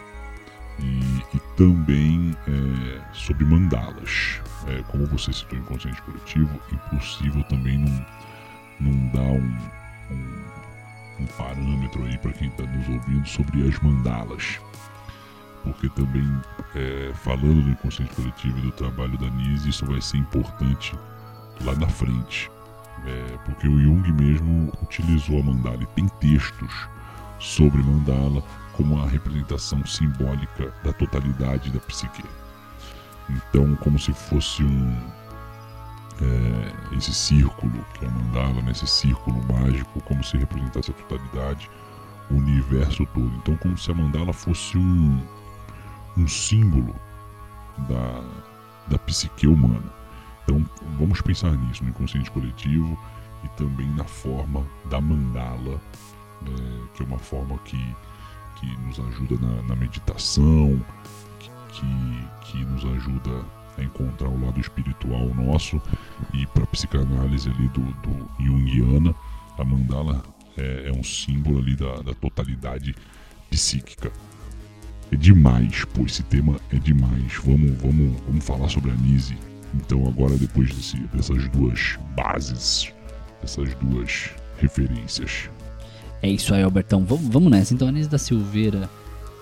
e, 0.79 1.37
e 1.37 1.41
também 1.57 2.37
é, 2.47 3.01
sobre 3.13 3.45
mandalas. 3.45 4.41
É, 4.67 4.83
como 4.85 5.07
você 5.07 5.33
citou 5.33 5.59
inconsciente 5.59 6.01
coletivo, 6.03 6.61
impossível 6.73 7.43
também 7.45 7.79
não, 7.79 8.07
não 8.81 9.09
dar 9.09 9.21
um, 9.21 9.59
um, 10.11 10.45
um 11.21 11.27
parâmetro 11.39 12.05
aí 12.05 12.17
para 12.19 12.33
quem 12.33 12.49
está 12.49 12.65
nos 12.65 12.89
ouvindo 12.89 13.27
sobre 13.29 13.69
as 13.69 13.79
mandalas. 13.81 14.61
Porque 15.65 15.89
também, 15.89 16.31
é, 16.75 17.13
falando 17.15 17.63
do 17.63 17.71
inconsciente 17.71 18.15
coletivo 18.15 18.59
e 18.59 18.63
do 18.63 18.73
trabalho 18.73 19.17
da 19.19 19.29
Nise, 19.31 19.71
isso 19.71 19.87
vai 19.87 20.01
ser 20.01 20.19
importante 20.19 20.95
lá 21.65 21.75
na 21.75 21.89
frente. 21.89 22.51
É, 23.07 23.39
porque 23.45 23.67
o 23.67 23.81
Jung 23.81 24.13
mesmo 24.13 24.73
utilizou 24.83 25.41
a 25.41 25.43
mandala 25.43 25.83
e 25.83 25.87
tem 25.87 26.07
textos 26.21 26.89
sobre 27.39 27.83
mandala 27.83 28.43
como 28.73 29.01
a 29.01 29.07
representação 29.07 29.85
simbólica 29.87 30.73
da 30.85 30.93
totalidade 30.93 31.71
da 31.71 31.81
psique. 31.81 32.25
Então, 33.29 33.75
como 33.77 33.99
se 33.99 34.13
fosse 34.13 34.63
um 34.63 34.97
é, 36.21 36.97
esse 36.97 37.13
círculo 37.13 37.85
que 37.95 38.05
é 38.05 38.09
a 38.09 38.11
mandala, 38.11 38.63
né, 38.63 38.71
esse 38.71 38.87
círculo 38.87 39.43
mágico, 39.53 40.01
como 40.03 40.23
se 40.23 40.37
representasse 40.37 40.91
a 40.91 40.95
totalidade, 40.95 41.71
o 42.31 42.35
universo 42.35 43.07
todo. 43.07 43.33
Então, 43.37 43.57
como 43.57 43.77
se 43.77 43.91
a 43.91 43.95
mandala 43.95 44.33
fosse 44.33 44.79
um 44.79 45.21
um 46.17 46.29
símbolo 46.29 46.95
da, 47.89 48.25
da 48.89 48.99
psique 48.99 49.47
humana. 49.47 49.93
Então 50.43 50.65
vamos 50.99 51.21
pensar 51.21 51.53
nisso, 51.53 51.83
no 51.83 51.91
inconsciente 51.91 52.31
coletivo 52.31 52.99
e 53.45 53.49
também 53.57 53.89
na 53.95 54.05
forma 54.05 54.67
da 54.91 55.01
mandala, 55.01 55.81
é, 56.47 56.87
que 56.95 57.03
é 57.03 57.07
uma 57.07 57.19
forma 57.19 57.59
que, 57.59 57.97
que 58.57 58.67
nos 58.79 59.01
ajuda 59.01 59.37
na, 59.47 59.63
na 59.63 59.77
meditação, 59.77 60.85
que, 61.71 62.29
que 62.43 62.65
nos 62.65 62.85
ajuda 62.85 63.45
a 63.77 63.83
encontrar 63.83 64.29
o 64.29 64.45
lado 64.45 64.61
espiritual 64.61 65.35
nosso 65.35 65.81
e 66.33 66.47
para 66.47 66.63
a 66.63 66.67
psicanálise 66.67 67.51
ali 67.51 67.69
do, 67.69 67.81
do 67.81 68.45
Jungiana, 68.45 69.15
a 69.59 69.65
mandala 69.65 70.23
é, 70.57 70.89
é 70.89 70.93
um 70.93 71.03
símbolo 71.03 71.59
ali 71.59 71.75
da, 71.75 71.97
da 71.97 72.15
totalidade 72.15 72.95
psíquica. 73.51 74.13
É 75.15 75.17
demais, 75.17 75.85
pô, 75.85 76.03
esse 76.03 76.25
tema 76.25 76.57
é 76.73 76.77
demais. 76.77 77.37
Vamos, 77.45 77.71
vamos, 77.81 78.21
vamos 78.27 78.45
falar 78.45 78.69
sobre 78.69 78.91
a 78.91 78.95
Nise. 78.95 79.39
Então 79.73 80.09
agora 80.09 80.37
depois 80.37 80.75
desse, 80.75 80.97
dessas 81.15 81.49
duas 81.51 81.97
bases, 82.17 82.93
essas 83.41 83.73
duas 83.77 84.31
referências. 84.59 85.49
É 86.21 86.29
isso 86.29 86.53
aí, 86.53 86.65
Albertão. 86.65 87.05
Vamos, 87.05 87.29
vamos 87.29 87.49
nessa. 87.49 87.73
Então, 87.73 87.87
a 87.87 87.93
Nise 87.93 88.09
da 88.09 88.19
Silveira 88.19 88.91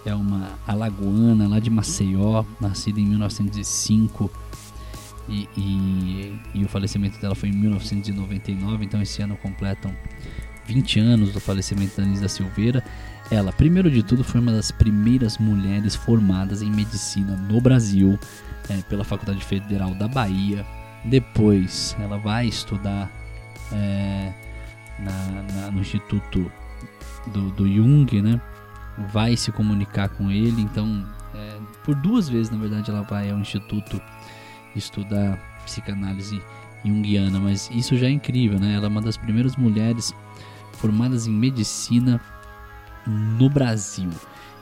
é 0.04 0.14
uma 0.14 0.58
alagoana 0.66 1.48
lá 1.48 1.58
de 1.58 1.70
Maceió, 1.70 2.44
nascida 2.60 3.00
em 3.00 3.06
1905. 3.06 4.30
E, 5.26 5.48
e, 5.56 6.38
e, 6.52 6.64
o 6.64 6.68
falecimento 6.68 7.18
dela 7.18 7.34
foi 7.34 7.48
em 7.48 7.52
1999, 7.52 8.84
então 8.84 9.00
esse 9.00 9.22
ano 9.22 9.38
completam 9.38 9.90
20 10.66 11.00
anos 11.00 11.32
do 11.32 11.40
falecimento 11.40 11.96
da 11.96 12.02
Anisa 12.02 12.28
Silveira. 12.28 12.84
Ela, 13.32 13.50
primeiro 13.50 13.90
de 13.90 14.02
tudo, 14.02 14.22
foi 14.22 14.42
uma 14.42 14.52
das 14.52 14.70
primeiras 14.70 15.38
mulheres 15.38 15.94
formadas 15.94 16.60
em 16.60 16.70
medicina 16.70 17.34
no 17.34 17.62
Brasil 17.62 18.18
é, 18.68 18.82
pela 18.82 19.04
Faculdade 19.04 19.42
Federal 19.42 19.94
da 19.94 20.06
Bahia. 20.06 20.66
Depois, 21.02 21.96
ela 21.98 22.18
vai 22.18 22.46
estudar 22.46 23.10
é, 23.72 24.30
na, 24.98 25.42
na, 25.54 25.70
no 25.70 25.80
Instituto 25.80 26.52
do, 27.28 27.50
do, 27.52 27.66
Jung, 27.66 28.20
né? 28.20 28.38
Vai 29.10 29.34
se 29.34 29.50
comunicar 29.50 30.10
com 30.10 30.30
ele. 30.30 30.60
Então, 30.60 31.02
é, 31.34 31.56
por 31.84 31.94
duas 31.94 32.28
vezes, 32.28 32.50
na 32.50 32.58
verdade, 32.58 32.90
ela 32.90 33.00
vai 33.00 33.30
ao 33.30 33.38
Instituto 33.38 33.98
estudar 34.76 35.38
psicanálise 35.64 36.38
junguiana. 36.84 37.40
Mas 37.40 37.70
isso 37.72 37.96
já 37.96 38.08
é 38.08 38.10
incrível, 38.10 38.60
né? 38.60 38.74
Ela 38.74 38.84
é 38.84 38.88
uma 38.88 39.00
das 39.00 39.16
primeiras 39.16 39.56
mulheres 39.56 40.14
formadas 40.74 41.26
em 41.26 41.32
medicina 41.32 42.20
no 43.06 43.48
Brasil. 43.48 44.10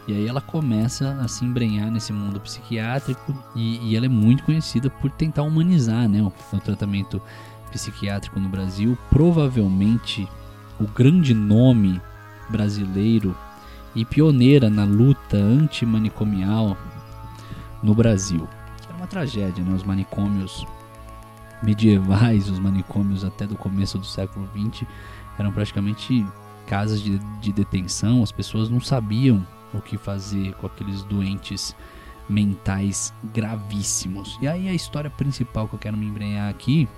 E 0.09 0.13
aí 0.13 0.27
ela 0.27 0.41
começa 0.41 1.13
a 1.21 1.29
se 1.29 1.45
embrenhar 1.45 1.91
nesse 1.91 2.13
mundo 2.13 2.41
psiquiátrico 2.41 3.35
e, 3.55 3.91
e 3.91 3.97
ela 3.97 4.07
é 4.07 4.09
muito 4.09 4.43
conhecida 4.43 4.91
por 4.91 5.11
tentar 5.11 5.43
humanizar 5.43 6.09
né, 6.09 6.23
o, 6.23 6.33
o 6.57 6.61
tratamento 6.61 7.21
psiquiátrico 7.71 8.41
no 8.41 8.49
Brasil. 8.49 8.99
Provavelmente 9.11 10.29
o 10.81 10.87
grande 10.87 11.35
nome 11.35 12.01
brasileiro 12.49 13.37
e 13.95 14.05
pioneira 14.05 14.71
na 14.71 14.85
luta 14.85 15.37
antimanicomial 15.37 16.77
no 17.83 17.95
Brasil. 17.95 18.49
Era 18.89 18.97
uma 18.97 19.07
tragédia, 19.07 19.63
né? 19.63 19.75
Os 19.75 19.85
manicômios 19.85 20.67
medievais, 21.63 22.49
os 22.49 22.59
manicômios 22.59 23.25
até 23.25 23.47
do 23.47 23.57
começo 23.57 23.99
do 23.99 24.07
século 24.07 24.49
XX 24.55 24.87
eram 25.39 25.53
praticamente 25.53 26.27
casas 26.71 27.03
de, 27.03 27.19
de 27.41 27.53
detenção, 27.53 28.23
as 28.23 28.31
pessoas 28.31 28.71
não 28.71 28.81
sabiam 28.81 29.45
o 29.75 29.81
que 29.81 29.99
fazer 29.99 30.55
com 30.55 30.69
aqueles 30.69 31.03
doentes 31.03 31.75
mentais 32.29 33.13
gravíssimos. 33.35 34.39
E 34.41 34.47
aí 34.47 34.69
a 34.69 34.73
história 34.73 35.11
principal 35.11 35.67
que 35.67 35.75
eu 35.75 35.81
quero 35.81 35.97
me 35.97 36.07
embrenhar 36.07 36.49
aqui 36.49 36.89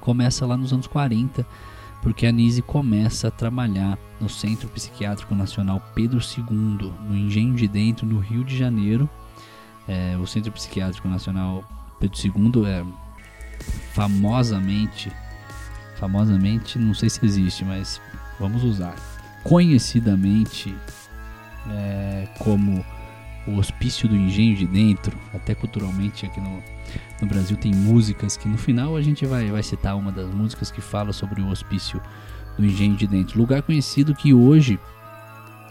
começa 0.00 0.44
lá 0.44 0.56
nos 0.56 0.72
anos 0.72 0.88
40, 0.88 1.46
porque 2.02 2.26
a 2.26 2.32
Nise 2.32 2.62
começa 2.62 3.28
a 3.28 3.30
trabalhar 3.30 3.96
no 4.20 4.28
Centro 4.28 4.68
Psiquiátrico 4.70 5.36
Nacional 5.36 5.80
Pedro 5.94 6.18
II, 6.18 6.92
no 7.08 7.16
Engenho 7.16 7.54
de 7.54 7.68
Dentro, 7.68 8.04
no 8.04 8.18
Rio 8.18 8.42
de 8.42 8.58
Janeiro. 8.58 9.08
É, 9.86 10.16
o 10.20 10.26
Centro 10.26 10.50
Psiquiátrico 10.50 11.06
Nacional 11.06 11.62
Pedro 12.00 12.18
II 12.20 12.66
é 12.66 12.84
famosamente 13.92 15.12
famosamente, 15.94 16.78
não 16.78 16.92
sei 16.92 17.08
se 17.08 17.24
existe, 17.24 17.64
mas 17.64 18.00
vamos 18.38 18.64
usar. 18.64 18.94
Conhecidamente 19.42 20.74
é, 21.70 22.28
como 22.38 22.84
o 23.46 23.58
Hospício 23.58 24.08
do 24.08 24.16
Engenho 24.16 24.56
de 24.56 24.66
Dentro, 24.66 25.16
até 25.34 25.54
culturalmente 25.54 26.24
aqui 26.24 26.40
no, 26.40 26.62
no 27.20 27.28
Brasil 27.28 27.56
tem 27.56 27.74
músicas 27.74 28.36
que 28.36 28.48
no 28.48 28.56
final 28.56 28.96
a 28.96 29.02
gente 29.02 29.26
vai, 29.26 29.50
vai 29.50 29.62
citar 29.62 29.96
uma 29.96 30.10
das 30.10 30.32
músicas 30.32 30.70
que 30.70 30.80
fala 30.80 31.12
sobre 31.12 31.42
o 31.42 31.48
Hospício 31.48 32.00
do 32.58 32.64
Engenho 32.64 32.96
de 32.96 33.06
Dentro. 33.06 33.38
Lugar 33.38 33.62
conhecido 33.62 34.14
que 34.14 34.32
hoje 34.32 34.78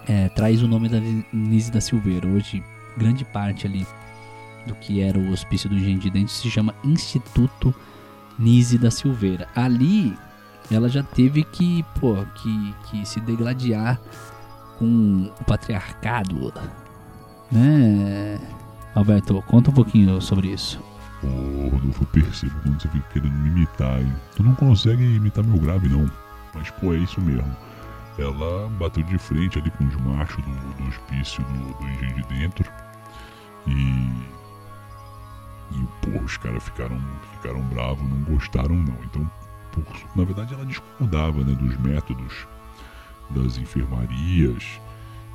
é, 0.08 0.30
traz 0.30 0.62
o 0.62 0.68
nome 0.68 0.90
da 0.90 1.00
Nise 1.32 1.72
da 1.72 1.82
Silveira. 1.82 2.28
Hoje, 2.28 2.64
grande 2.98 3.26
parte 3.26 3.66
ali 3.66 3.88
do 4.68 4.76
que 4.76 5.02
era 5.02 5.18
o 5.18 5.32
Hospício 5.32 5.70
do 5.70 5.76
Engenho 5.76 6.00
de 6.00 6.10
Dentro 6.10 6.34
se 6.34 6.50
chama 6.50 6.76
Instituto 6.84 7.74
Nise 8.38 8.78
da 8.78 8.92
Silveira. 8.92 9.48
Ali 9.56 10.14
ela 10.74 10.90
já 10.90 11.04
teve 11.04 11.44
que, 11.44 11.84
pô, 12.00 12.16
que, 12.36 12.76
que 12.86 13.06
se 13.06 13.20
degladiar 13.20 14.00
com 14.78 15.32
o 15.40 15.44
patriarcado, 15.46 16.54
né? 17.52 18.40
Alberto, 18.96 19.42
conta 19.48 19.72
um 19.72 19.74
pouquinho 19.74 20.22
sobre 20.22 20.50
isso. 20.50 20.82
Ô, 21.24 21.70
Rodolfo, 21.70 22.04
eu 22.04 22.08
percebo 22.08 22.54
quando 22.62 22.82
você 22.82 22.88
fica 22.90 23.08
querendo 23.14 23.34
me 23.34 23.50
imitar, 23.50 24.02
hein? 24.02 24.14
Tu 24.36 24.44
não 24.44 24.56
consegue 24.56 25.04
imitar 25.04 25.44
meu 25.44 25.60
grave, 25.60 25.88
não. 25.88 26.10
Mas, 26.54 26.70
pô, 26.72 26.94
é 26.94 26.98
isso 26.98 27.20
mesmo. 27.22 27.56
Ela 28.18 28.70
bateu 28.78 29.04
de 29.04 29.18
frente 29.18 29.58
ali 29.58 29.72
com 29.72 29.86
os 29.86 29.96
machos 29.96 30.44
do, 30.44 30.84
do 30.84 30.90
hospício 30.90 31.44
do, 31.44 31.74
do 31.80 31.90
engenho 31.90 32.16
de 32.16 32.24
dentro. 32.28 32.72
E 33.66 34.34
e, 35.74 35.88
pô, 36.02 36.24
os 36.24 36.38
caras 36.38 36.64
ficaram, 36.64 37.00
ficaram 37.34 37.62
bravos, 37.62 38.08
não 38.08 38.22
gostaram 38.24 38.76
não. 38.76 38.98
Então, 39.04 39.30
por, 39.74 39.84
na 40.16 40.24
verdade, 40.24 40.54
ela 40.54 40.66
discordava 40.66 41.44
né, 41.44 41.56
dos 41.56 41.78
métodos 41.78 42.48
das 43.32 43.58
enfermarias 43.58 44.80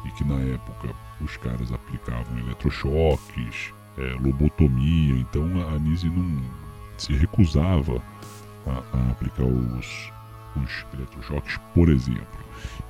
e 0.05 0.11
que 0.13 0.25
na 0.25 0.41
época 0.41 0.95
os 1.21 1.37
caras 1.37 1.73
aplicavam 1.73 2.39
eletrochoques, 2.39 3.73
é, 3.97 4.17
lobotomia. 4.21 5.15
Então, 5.15 5.45
a 5.69 5.75
Anise 5.75 6.09
não 6.09 6.43
se 6.97 7.13
recusava 7.13 8.01
a, 8.67 8.97
a 8.97 9.11
aplicar 9.11 9.45
os, 9.45 10.13
os 10.57 10.87
eletrochoques, 10.95 11.59
por 11.75 11.89
exemplo. 11.89 12.27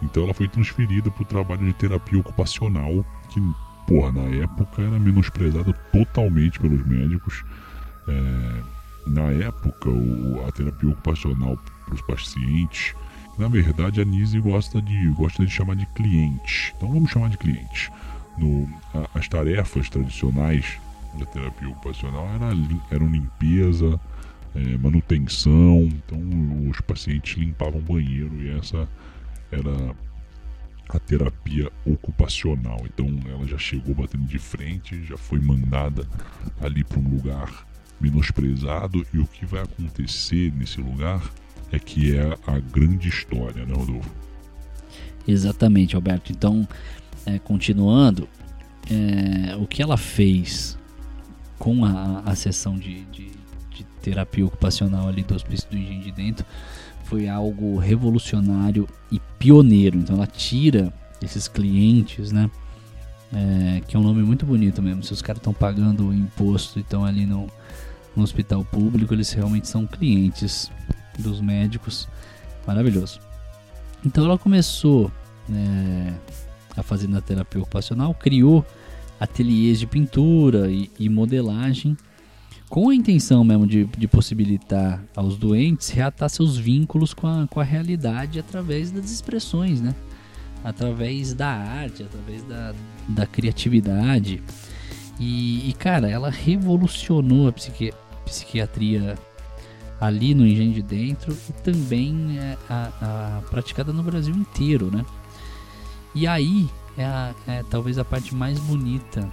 Então, 0.03 0.25
ela 0.25 0.35
foi 0.35 0.49
transferida 0.49 1.11
para 1.11 1.23
o 1.23 1.27
trabalho 1.27 1.67
de 1.67 1.73
terapia 1.73 2.21
ocupacional, 2.21 3.05
que 3.31 3.41
porra, 3.87 4.13
na 4.13 4.43
época 4.43 4.83
era 4.83 4.99
menosprezada 4.99 5.73
totalmente 5.93 6.61
pelos 6.61 6.87
médicos. 6.87 7.43
É, 8.07 8.63
na 9.09 9.31
época, 9.31 9.89
o, 9.89 10.45
a 10.47 10.53
terapia 10.53 10.91
ocupacional 10.91 11.59
para 11.85 11.95
os 11.95 12.03
pacientes, 12.03 12.95
na 13.39 13.49
verdade, 13.49 14.01
a 14.01 14.05
Nise 14.05 14.41
gosta 14.41 14.83
de, 14.83 15.09
gosta 15.11 15.45
de 15.45 15.51
chamar 15.51 15.77
de 15.77 15.87
cliente. 15.87 16.75
Então 16.77 16.93
vamos 16.93 17.11
chamar 17.11 17.31
de 17.31 17.39
cliente. 17.39 17.91
No, 18.37 18.69
a, 18.95 19.19
as 19.19 19.29
tarefas 19.29 19.89
tradicionais 19.89 20.79
da 21.19 21.25
terapia 21.27 21.69
ocupacional 21.69 22.29
era, 22.35 22.51
eram 22.91 23.09
limpeza, 23.09 23.99
é, 24.55 24.77
manutenção. 24.79 25.83
Então 25.83 26.19
os 26.69 26.81
pacientes 26.81 27.37
limpavam 27.37 27.81
banheiro 27.81 28.35
e 28.43 28.51
essa 28.51 28.89
era 29.51 29.95
a 30.89 30.99
terapia 30.99 31.71
ocupacional. 31.85 32.79
Então 32.85 33.07
ela 33.31 33.47
já 33.47 33.59
chegou 33.59 33.95
batendo 33.95 34.25
de 34.25 34.39
frente, 34.39 35.05
já 35.05 35.17
foi 35.17 35.39
mandada 35.39 36.07
ali 36.61 36.83
para 36.83 36.99
um 36.99 37.09
lugar 37.09 37.68
menosprezado 38.01 39.05
e 39.13 39.19
o 39.19 39.27
que 39.27 39.45
vai 39.45 39.63
acontecer 39.63 40.53
nesse 40.57 40.81
lugar 40.81 41.23
é 41.73 41.79
que 41.79 42.17
é 42.17 42.37
a 42.47 42.59
grande 42.59 43.09
história, 43.09 43.65
né, 43.65 43.75
Rodolfo? 43.75 44.11
Exatamente, 45.27 45.95
Alberto. 45.95 46.33
Então, 46.33 46.67
é, 47.27 47.39
continuando, 47.39 48.27
é, 48.91 49.55
o 49.57 49.67
que 49.67 49.83
ela 49.83 49.97
fez 49.97 50.79
com 51.59 51.85
a, 51.85 52.23
a 52.25 52.35
sessão 52.35 52.79
de, 52.79 53.05
de, 53.07 53.31
de 53.71 53.85
terapia 54.01 54.47
ocupacional 54.47 55.09
ali 55.09 55.23
do 55.23 55.35
Hospício 55.35 55.69
do 55.71 55.77
Engenho 55.77 56.03
de 56.03 56.13
Dentro 56.13 56.47
foi 57.05 57.29
algo 57.29 57.77
revolucionário 57.79 58.89
e 59.11 59.21
pioneiro. 59.39 59.99
Então 59.99 60.17
ela 60.17 60.27
tira 60.27 60.93
esses 61.23 61.49
clientes, 61.49 62.33
né? 62.33 62.51
É, 63.31 63.83
que 63.87 63.95
é 63.95 63.99
um 63.99 64.03
nome 64.03 64.23
muito 64.23 64.47
bonito 64.47 64.81
mesmo. 64.81 65.03
Se 65.03 65.13
os 65.13 65.21
caras 65.21 65.41
estão 65.41 65.53
pagando 65.53 66.09
o 66.09 66.15
imposto 66.15 66.79
e 66.79 66.83
estão 66.83 67.05
ali 67.05 67.27
no, 67.27 67.47
no 68.19 68.25
hospital 68.25 68.65
público, 68.65 69.15
eles 69.15 69.33
realmente 69.33 69.69
são 69.69 69.87
clientes 69.87 70.71
dos 71.19 71.41
médicos. 71.41 72.09
Maravilhoso. 72.67 73.21
Então 74.05 74.25
ela 74.25 74.37
começou 74.37 75.11
é, 75.51 76.13
a 76.77 76.83
fazer 76.83 77.09
na 77.09 77.21
terapia 77.21 77.61
ocupacional, 77.61 78.15
criou 78.15 78.65
ateliês 79.19 79.81
de 79.81 79.87
pintura 79.87 80.71
e, 80.71 80.91
e 80.99 81.09
modelagem, 81.09 81.97
com 82.69 82.91
a 82.91 82.95
intenção 82.95 83.43
mesmo 83.43 83.67
de, 83.67 83.85
de, 83.85 84.07
possibilitar 84.07 85.03
aos 85.17 85.39
doentes 85.39 85.89
reatar 85.89 86.29
seus 86.29 86.57
vínculos 86.59 87.15
com 87.15 87.27
a, 87.27 87.47
com 87.49 87.61
a 87.61 87.65
realidade 87.65 88.39
através 88.39 88.91
das 88.91 89.11
expressões, 89.11 89.81
né? 89.81 89.95
Através 90.63 91.33
da 91.33 91.49
arte, 91.49 92.03
através 92.03 92.43
da, 92.43 92.75
da 93.09 93.27
criatividade. 93.27 94.43
E, 95.19 95.69
e, 95.69 95.73
cara, 95.73 96.09
ela 96.09 96.31
revolucionou 96.31 97.49
a 97.49 97.53
psiqui 97.53 97.93
psiquiatria 98.29 99.17
ali 100.01 100.35
no 100.35 100.47
Engenho 100.47 100.73
de 100.73 100.83
Dentro 100.83 101.37
e 101.49 101.53
também 101.63 102.39
é, 102.39 102.57
a, 102.69 103.39
a, 103.39 103.43
praticada 103.51 103.93
no 103.93 104.03
Brasil 104.03 104.35
inteiro, 104.35 104.91
né? 104.95 105.05
E 106.15 106.27
aí 106.27 106.69
é, 106.97 107.05
a, 107.05 107.35
é 107.47 107.65
talvez 107.69 107.99
a 107.99 108.05
parte 108.05 108.35
mais 108.35 108.59
bonita 108.61 109.29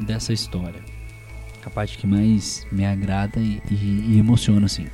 dessa 0.00 0.32
história, 0.32 0.82
a 1.64 1.70
parte 1.70 1.98
que 1.98 2.06
mais 2.06 2.66
me 2.72 2.86
agrada 2.86 3.38
e, 3.38 3.62
e, 3.70 4.14
e 4.14 4.18
emociona 4.18 4.66
assim. 4.66 4.86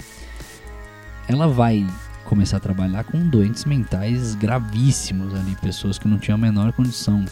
Ela 1.28 1.46
vai 1.46 1.86
começar 2.24 2.56
a 2.56 2.60
trabalhar 2.60 3.04
com 3.04 3.28
doentes 3.28 3.64
mentais 3.64 4.34
gravíssimos 4.34 5.34
ali, 5.34 5.56
pessoas 5.56 5.98
que 5.98 6.08
não 6.08 6.18
tinham 6.18 6.36
a 6.36 6.40
menor 6.40 6.72
condição 6.72 7.24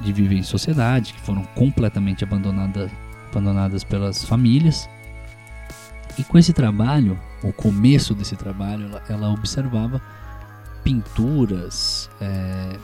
de 0.00 0.12
viver 0.12 0.36
em 0.36 0.42
sociedade, 0.42 1.12
que 1.12 1.20
foram 1.20 1.44
completamente 1.54 2.24
abandonadas, 2.24 2.90
abandonadas 3.30 3.84
pelas 3.84 4.24
famílias 4.24 4.88
e 6.18 6.24
com 6.24 6.38
esse 6.38 6.52
trabalho, 6.52 7.18
o 7.42 7.52
começo 7.52 8.14
desse 8.14 8.36
trabalho, 8.36 8.86
ela, 8.86 9.02
ela 9.08 9.30
observava 9.30 10.00
pinturas 10.82 12.08
é, 12.20 12.78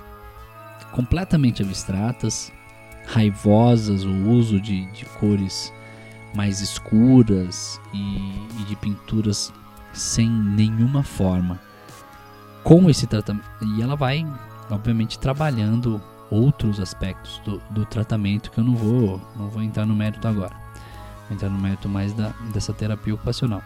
completamente 0.92 1.62
abstratas, 1.62 2.52
raivosas, 3.06 4.04
o 4.04 4.28
uso 4.28 4.60
de, 4.60 4.84
de 4.92 5.04
cores 5.18 5.72
mais 6.34 6.60
escuras 6.60 7.80
e, 7.92 8.58
e, 8.60 8.64
de 8.64 8.76
pinturas 8.76 9.52
sem 9.92 10.28
nenhuma 10.28 11.02
forma. 11.02 11.58
Com 12.62 12.88
esse 12.88 13.06
tratamento, 13.06 13.46
e 13.76 13.82
ela 13.82 13.96
vai, 13.96 14.26
obviamente, 14.70 15.18
trabalhando 15.18 16.00
outros 16.30 16.80
aspectos 16.80 17.40
do, 17.44 17.60
do 17.70 17.84
tratamento 17.84 18.50
que 18.50 18.58
eu 18.58 18.64
não 18.64 18.74
vou, 18.74 19.20
não 19.36 19.48
vou 19.48 19.62
entrar 19.62 19.84
no 19.84 19.94
mérito 19.94 20.26
agora 20.28 20.61
entrar 21.32 21.48
no 21.48 21.58
mérito 21.58 21.88
mais 21.88 22.12
da, 22.12 22.30
dessa 22.52 22.72
terapia 22.72 23.14
ocupacional. 23.14 23.62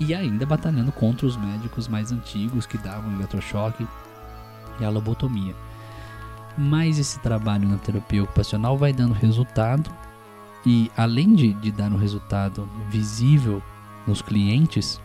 E 0.00 0.14
ainda 0.14 0.46
batalhando 0.46 0.92
contra 0.92 1.26
os 1.26 1.36
médicos 1.36 1.88
mais 1.88 2.12
antigos 2.12 2.66
que 2.66 2.78
davam 2.78 3.12
eletrochoque 3.14 3.86
e 4.80 4.84
a 4.84 4.90
lobotomia. 4.90 5.54
Mas 6.56 6.98
esse 6.98 7.18
trabalho 7.20 7.68
na 7.68 7.78
terapia 7.78 8.22
ocupacional 8.22 8.76
vai 8.76 8.92
dando 8.92 9.14
resultado 9.14 9.90
e 10.64 10.90
além 10.96 11.34
de, 11.34 11.52
de 11.54 11.72
dar 11.72 11.92
um 11.92 11.96
resultado 11.96 12.68
visível 12.88 13.62
nos 14.06 14.22
clientes, 14.22 15.00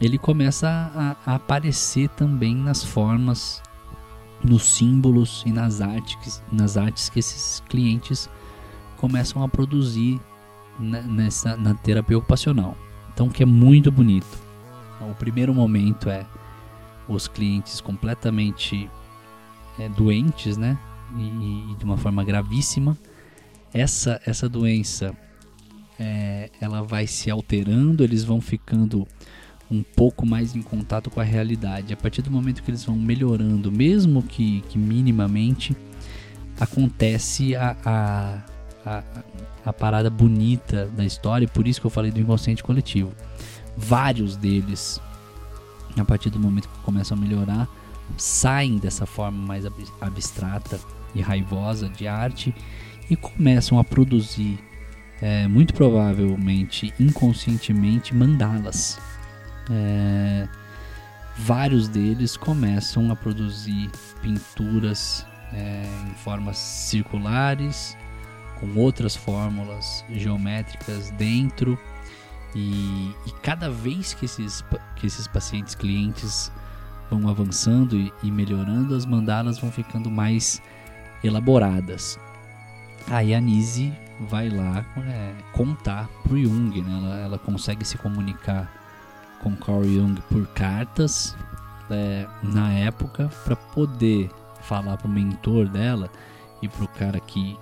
ele 0.00 0.18
começa 0.18 0.68
a, 0.68 1.16
a, 1.24 1.34
aparecer 1.36 2.08
também 2.10 2.54
nas 2.54 2.82
formas, 2.82 3.62
nos 4.42 4.64
símbolos 4.64 5.44
e 5.46 5.52
nas 5.52 5.80
artes, 5.80 6.42
nas 6.50 6.76
artes 6.76 7.08
que 7.08 7.20
esses 7.20 7.62
clientes 7.68 8.28
começam 8.96 9.42
a 9.42 9.48
produzir 9.48 10.20
nessa 10.78 11.56
na 11.56 11.74
terapia 11.74 12.18
ocupacional. 12.18 12.76
Então, 13.12 13.28
que 13.28 13.42
é 13.42 13.46
muito 13.46 13.90
bonito. 13.90 14.40
O 15.00 15.14
primeiro 15.14 15.52
momento 15.52 16.08
é 16.08 16.24
os 17.08 17.26
clientes 17.28 17.80
completamente 17.80 18.88
é, 19.78 19.88
doentes, 19.88 20.56
né? 20.56 20.78
E, 21.16 21.72
e, 21.72 21.76
de 21.76 21.84
uma 21.84 21.96
forma 21.96 22.24
gravíssima. 22.24 22.96
Essa 23.74 24.20
essa 24.24 24.48
doença 24.48 25.16
é, 25.98 26.50
ela 26.60 26.82
vai 26.82 27.06
se 27.06 27.30
alterando, 27.30 28.02
eles 28.04 28.24
vão 28.24 28.40
ficando 28.40 29.06
um 29.70 29.82
pouco 29.82 30.26
mais 30.26 30.54
em 30.54 30.62
contato 30.62 31.10
com 31.10 31.20
a 31.20 31.24
realidade. 31.24 31.92
A 31.92 31.96
partir 31.96 32.22
do 32.22 32.30
momento 32.30 32.62
que 32.62 32.70
eles 32.70 32.84
vão 32.84 32.96
melhorando, 32.96 33.72
mesmo 33.72 34.22
que, 34.22 34.60
que 34.68 34.78
minimamente, 34.78 35.74
acontece 36.60 37.56
a, 37.56 37.76
a, 37.84 38.42
a, 38.84 39.02
a 39.64 39.72
parada 39.72 40.10
bonita 40.10 40.86
da 40.96 41.04
história, 41.04 41.44
e 41.44 41.48
por 41.48 41.66
isso 41.66 41.80
que 41.80 41.86
eu 41.86 41.90
falei 41.90 42.10
do 42.10 42.20
inconsciente 42.20 42.62
coletivo. 42.62 43.12
Vários 43.76 44.36
deles, 44.36 45.00
a 45.96 46.04
partir 46.04 46.30
do 46.30 46.38
momento 46.38 46.68
que 46.68 46.78
começam 46.80 47.16
a 47.16 47.20
melhorar, 47.20 47.68
saem 48.16 48.78
dessa 48.78 49.06
forma 49.06 49.38
mais 49.46 49.64
abstrata 50.00 50.78
e 51.14 51.20
raivosa 51.20 51.88
de 51.88 52.06
arte 52.06 52.54
e 53.08 53.16
começam 53.16 53.78
a 53.78 53.84
produzir, 53.84 54.58
é, 55.20 55.46
muito 55.46 55.74
provavelmente 55.74 56.92
inconscientemente, 56.98 58.14
mandalas. 58.14 58.98
É, 59.70 60.48
vários 61.38 61.88
deles 61.88 62.36
começam 62.36 63.10
a 63.10 63.16
produzir 63.16 63.90
pinturas 64.20 65.26
é, 65.52 65.84
em 66.10 66.14
formas 66.14 66.58
circulares 66.58 67.96
com 68.62 68.78
outras 68.78 69.16
fórmulas 69.16 70.04
geométricas 70.08 71.10
dentro. 71.10 71.76
E, 72.54 73.12
e, 73.26 73.32
cada 73.42 73.68
vez 73.68 74.14
que 74.14 74.24
esses, 74.24 74.64
que 74.94 75.06
esses 75.06 75.26
pacientes 75.26 75.74
clientes 75.74 76.52
vão 77.10 77.28
avançando 77.28 77.96
e, 77.96 78.12
e 78.22 78.30
melhorando, 78.30 78.94
as 78.94 79.04
mandalas 79.04 79.58
vão 79.58 79.72
ficando 79.72 80.08
mais 80.08 80.62
elaboradas. 81.24 82.20
Aí 83.08 83.34
a 83.34 83.40
Nise 83.40 83.92
vai 84.28 84.48
lá 84.48 84.84
é, 84.98 85.34
contar 85.52 86.08
pro 86.22 86.40
Jung, 86.40 86.80
né? 86.80 87.00
ela, 87.02 87.18
ela 87.18 87.38
consegue 87.38 87.84
se 87.84 87.98
comunicar 87.98 88.70
com 89.42 89.56
Carl 89.56 89.82
Jung 89.82 90.20
por 90.30 90.46
cartas 90.48 91.36
é, 91.90 92.28
na 92.44 92.72
época 92.74 93.28
para 93.44 93.56
poder 93.56 94.30
falar 94.60 94.96
pro 94.98 95.08
mentor 95.08 95.68
dela 95.68 96.08
e 96.60 96.68
pro 96.68 96.86
cara 96.86 97.18
que 97.18 97.58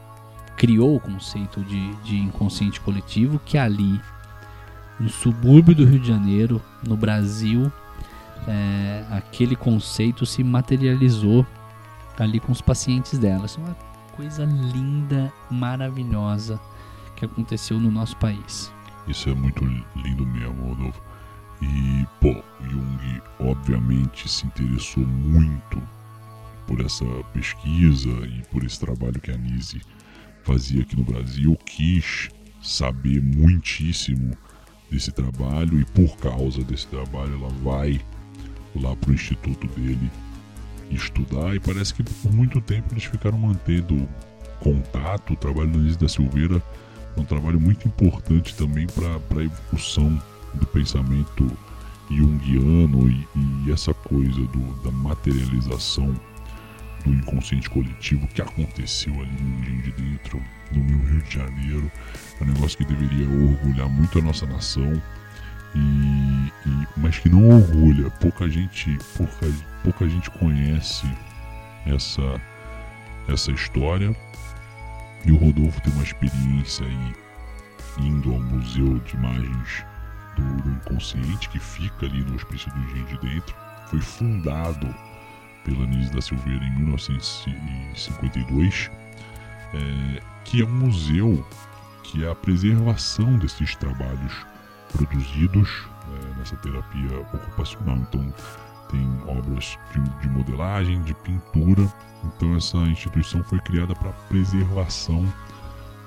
criou 0.60 0.96
o 0.96 1.00
conceito 1.00 1.64
de, 1.64 1.94
de 2.02 2.18
inconsciente 2.18 2.82
coletivo, 2.82 3.40
que 3.46 3.56
ali, 3.56 3.98
no 5.00 5.08
subúrbio 5.08 5.74
do 5.74 5.86
Rio 5.86 5.98
de 5.98 6.06
Janeiro, 6.06 6.60
no 6.86 6.98
Brasil, 6.98 7.72
é, 8.46 9.02
aquele 9.10 9.56
conceito 9.56 10.26
se 10.26 10.44
materializou 10.44 11.46
ali 12.18 12.38
com 12.38 12.52
os 12.52 12.60
pacientes 12.60 13.18
dela. 13.18 13.46
Isso 13.46 13.58
é 13.58 13.64
uma 13.64 13.76
coisa 14.14 14.44
linda, 14.44 15.32
maravilhosa 15.50 16.60
que 17.16 17.24
aconteceu 17.24 17.80
no 17.80 17.90
nosso 17.90 18.18
país. 18.18 18.70
Isso 19.08 19.30
é 19.30 19.34
muito 19.34 19.64
lindo 19.96 20.26
mesmo, 20.26 20.74
Rodolfo. 20.74 21.00
E, 21.62 22.06
pô, 22.20 22.36
Jung 22.68 23.22
obviamente 23.38 24.28
se 24.28 24.46
interessou 24.46 25.06
muito 25.06 25.82
por 26.66 26.82
essa 26.82 27.06
pesquisa 27.32 28.10
e 28.26 28.42
por 28.52 28.62
esse 28.62 28.78
trabalho 28.78 29.18
que 29.18 29.30
a 29.30 29.38
Nise 29.38 29.80
fazia 30.44 30.82
aqui 30.82 30.96
no 30.96 31.04
Brasil, 31.04 31.56
quis 31.66 32.28
saber 32.62 33.22
muitíssimo 33.22 34.36
desse 34.90 35.12
trabalho 35.12 35.80
e 35.80 35.84
por 35.86 36.16
causa 36.16 36.62
desse 36.64 36.86
trabalho 36.88 37.34
ela 37.34 37.48
vai 37.62 38.00
lá 38.74 38.94
para 38.96 39.10
o 39.10 39.14
instituto 39.14 39.66
dele 39.68 40.10
estudar 40.90 41.54
e 41.54 41.60
parece 41.60 41.94
que 41.94 42.02
por 42.02 42.32
muito 42.32 42.60
tempo 42.60 42.92
eles 42.92 43.04
ficaram 43.04 43.38
mantendo 43.38 44.08
contato. 44.58 45.32
O 45.32 45.36
trabalho 45.36 45.70
da 45.70 45.78
Anise 45.78 45.98
da 45.98 46.08
Silveira 46.08 46.62
é 47.16 47.20
um 47.20 47.24
trabalho 47.24 47.60
muito 47.60 47.86
importante 47.86 48.54
também 48.54 48.86
para 48.86 49.40
a 49.40 49.44
evolução 49.44 50.20
do 50.54 50.66
pensamento 50.66 51.50
junguiano 52.10 53.08
e, 53.08 53.26
e 53.66 53.72
essa 53.72 53.94
coisa 53.94 54.40
do, 54.40 54.82
da 54.82 54.90
materialização 54.90 56.12
do 57.04 57.14
inconsciente 57.14 57.68
coletivo 57.70 58.26
que 58.28 58.42
aconteceu 58.42 59.12
ali 59.14 59.82
de 59.82 59.92
Dentro, 59.92 60.42
no 60.72 60.84
meu 60.84 60.98
Rio 61.06 61.22
de 61.22 61.34
Janeiro. 61.34 61.90
É 62.40 62.44
um 62.44 62.46
negócio 62.46 62.78
que 62.78 62.84
deveria 62.84 63.28
orgulhar 63.28 63.88
muito 63.88 64.18
a 64.18 64.22
nossa 64.22 64.46
nação, 64.46 65.00
e, 65.74 65.78
e, 66.68 66.86
mas 66.96 67.18
que 67.18 67.28
não 67.28 67.48
orgulha. 67.48 68.10
Pouca 68.12 68.48
gente, 68.48 68.96
pouca, 69.16 69.46
pouca 69.82 70.08
gente 70.08 70.30
conhece 70.30 71.06
essa, 71.86 72.40
essa 73.28 73.52
história. 73.52 74.14
E 75.24 75.32
o 75.32 75.36
Rodolfo 75.36 75.80
tem 75.82 75.92
uma 75.92 76.02
experiência 76.02 76.86
aí 76.86 77.14
indo 77.98 78.32
ao 78.32 78.40
Museu 78.40 78.98
de 79.00 79.14
Imagens 79.14 79.84
do, 80.36 80.62
do 80.62 80.70
Inconsciente, 80.70 81.48
que 81.50 81.58
fica 81.58 82.06
ali 82.06 82.24
no 82.24 82.36
Hospício 82.36 82.72
do 82.72 82.78
Engenho 82.78 83.06
de 83.06 83.18
Dentro. 83.18 83.54
Foi 83.88 84.00
fundado 84.00 84.94
pela 85.64 85.86
Nise 85.86 86.12
da 86.12 86.20
Silveira 86.20 86.64
em 86.64 86.76
1952, 86.78 88.90
é, 89.72 90.20
que 90.44 90.60
é 90.62 90.64
um 90.64 90.72
museu 90.72 91.46
que 92.02 92.24
é 92.24 92.30
a 92.30 92.34
preservação 92.34 93.38
desses 93.38 93.76
trabalhos 93.76 94.44
produzidos 94.92 95.86
é, 96.08 96.38
nessa 96.38 96.56
terapia 96.56 97.20
ocupacional. 97.32 97.96
Então, 97.96 98.34
tem 98.90 99.22
obras 99.26 99.78
de, 99.92 100.00
de 100.20 100.28
modelagem, 100.28 101.00
de 101.02 101.14
pintura. 101.14 101.88
Então 102.24 102.56
essa 102.56 102.76
instituição 102.78 103.42
foi 103.44 103.60
criada 103.60 103.94
para 103.94 104.10
preservação 104.28 105.24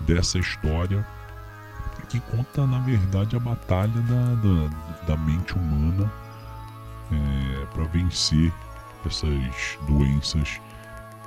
dessa 0.01 0.37
história 0.37 1.05
que 2.09 2.19
conta 2.19 2.67
na 2.67 2.79
verdade 2.79 3.35
a 3.35 3.39
batalha 3.39 4.01
da, 4.01 4.35
da, 4.35 5.07
da 5.07 5.17
mente 5.17 5.53
humana 5.53 6.11
é, 7.11 7.65
para 7.73 7.85
vencer 7.85 8.53
essas 9.07 9.77
doenças 9.87 10.59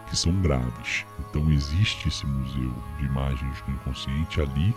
que 0.08 0.16
são 0.16 0.32
graves. 0.40 1.04
Então 1.18 1.50
existe 1.50 2.08
esse 2.08 2.26
museu 2.26 2.72
de 2.98 3.04
imagens 3.04 3.62
do 3.62 3.72
inconsciente 3.72 4.40
ali 4.40 4.74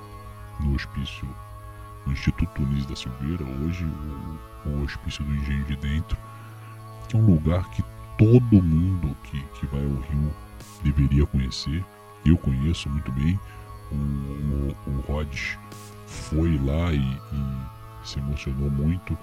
no 0.59 0.73
hospício, 0.73 1.27
no 2.05 2.13
Instituto 2.13 2.61
Nunes 2.61 2.85
da 2.85 2.95
Silveira, 2.95 3.43
hoje 3.43 3.85
o, 4.65 4.69
o 4.69 4.83
hospício 4.83 5.23
do 5.23 5.33
Engenho 5.35 5.63
de 5.65 5.75
Dentro, 5.77 6.17
que 7.07 7.15
é 7.15 7.19
um 7.19 7.25
lugar 7.25 7.69
que 7.69 7.83
todo 8.17 8.61
mundo 8.61 9.15
que, 9.23 9.41
que 9.59 9.65
vai 9.67 9.83
ao 9.83 10.01
Rio 10.01 10.33
deveria 10.83 11.25
conhecer. 11.25 11.83
Eu 12.25 12.37
conheço 12.37 12.89
muito 12.89 13.11
bem. 13.13 13.39
O, 13.91 13.95
o, 13.95 14.75
o 14.87 15.01
Rhodes 15.07 15.57
foi 16.05 16.57
lá 16.59 16.91
e, 16.91 16.99
e 16.99 18.07
se 18.07 18.19
emocionou 18.19 18.69
muito. 18.69 19.17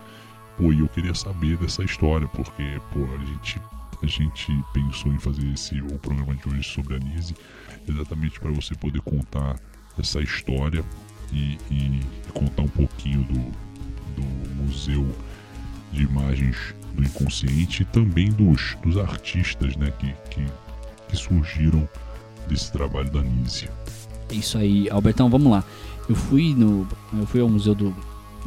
Pô, 0.56 0.72
e 0.72 0.80
eu 0.80 0.88
queria 0.88 1.14
saber 1.14 1.56
dessa 1.58 1.84
história, 1.84 2.26
porque 2.28 2.80
pô, 2.92 3.00
a 3.14 3.24
gente 3.24 3.60
a 4.02 4.06
gente 4.06 4.52
pensou 4.74 5.12
em 5.12 5.18
fazer 5.18 5.46
esse 5.52 5.80
o 5.80 5.98
programa 5.98 6.34
de 6.34 6.48
hoje 6.48 6.64
sobre 6.64 6.96
a 6.96 6.98
Nise 6.98 7.34
exatamente 7.88 8.38
para 8.38 8.50
você 8.50 8.74
poder 8.74 9.00
contar 9.00 9.58
essa 9.98 10.20
história 10.20 10.84
e, 11.32 11.58
e, 11.70 12.00
contar 12.32 12.62
um 12.62 12.68
pouquinho 12.68 13.24
do, 13.24 13.40
do 14.20 14.62
museu 14.62 15.06
de 15.92 16.02
imagens 16.02 16.74
do 16.94 17.02
inconsciente 17.02 17.82
e 17.82 17.86
também 17.86 18.30
dos, 18.30 18.76
dos 18.82 18.96
artistas 18.98 19.76
né, 19.76 19.90
que, 19.98 20.14
que, 20.30 20.46
que 21.08 21.16
surgiram 21.16 21.88
desse 22.48 22.70
trabalho 22.70 23.10
da 23.10 23.22
Nise. 23.22 23.68
Isso 24.30 24.58
aí, 24.58 24.88
Albertão, 24.90 25.30
vamos 25.30 25.50
lá. 25.50 25.64
Eu 26.08 26.14
fui 26.14 26.54
no, 26.54 26.86
eu 27.18 27.26
fui 27.26 27.40
ao 27.40 27.48
museu 27.48 27.74
do, 27.74 27.94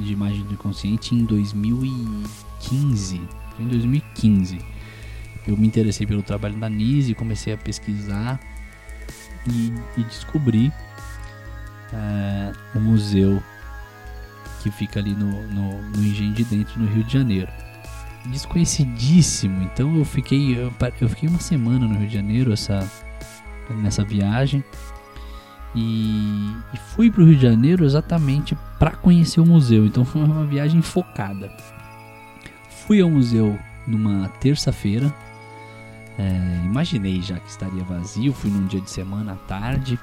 de 0.03 0.13
imagens 0.13 0.43
do 0.43 0.53
inconsciente 0.53 1.13
em 1.13 1.25
2015, 1.25 3.21
em 3.59 3.67
2015 3.67 4.79
eu 5.47 5.57
me 5.57 5.67
interessei 5.67 6.05
pelo 6.05 6.21
trabalho 6.21 6.55
da 6.57 6.69
Nise, 6.69 7.15
comecei 7.15 7.53
a 7.53 7.57
pesquisar 7.57 8.39
e, 9.47 9.73
e 9.97 10.03
descobri 10.03 10.71
é, 11.91 12.51
o 12.75 12.79
museu 12.79 13.41
que 14.61 14.69
fica 14.69 14.99
ali 14.99 15.15
no, 15.15 15.47
no, 15.47 15.81
no 15.81 16.03
Engenho 16.03 16.33
de 16.33 16.43
Dentro, 16.43 16.79
no 16.79 16.87
Rio 16.87 17.03
de 17.03 17.13
Janeiro. 17.13 17.51
Desconhecidíssimo, 18.25 19.63
então 19.63 19.95
eu 19.95 20.05
fiquei, 20.05 20.57
eu, 20.57 20.73
eu 20.99 21.09
fiquei 21.09 21.29
uma 21.29 21.39
semana 21.39 21.87
no 21.87 21.97
Rio 21.97 22.07
de 22.07 22.13
Janeiro 22.13 22.51
essa, 22.51 22.89
nessa 23.69 24.03
viagem 24.03 24.63
e, 25.75 26.55
e 26.73 26.77
fui 26.77 27.11
para 27.11 27.21
o 27.21 27.25
Rio 27.25 27.35
de 27.35 27.41
Janeiro 27.41 27.85
exatamente 27.85 28.57
para 28.77 28.91
conhecer 28.91 29.39
o 29.39 29.45
museu, 29.45 29.85
então 29.85 30.03
foi 30.03 30.23
uma 30.23 30.45
viagem 30.45 30.81
focada. 30.81 31.51
Fui 32.87 33.01
ao 33.01 33.09
museu 33.09 33.57
numa 33.85 34.29
terça-feira, 34.39 35.13
é, 36.17 36.65
imaginei 36.65 37.21
já 37.21 37.39
que 37.39 37.49
estaria 37.49 37.83
vazio, 37.83 38.33
fui 38.33 38.49
num 38.49 38.65
dia 38.65 38.81
de 38.81 38.89
semana 38.89 39.33
à 39.33 39.35
tarde, 39.35 39.99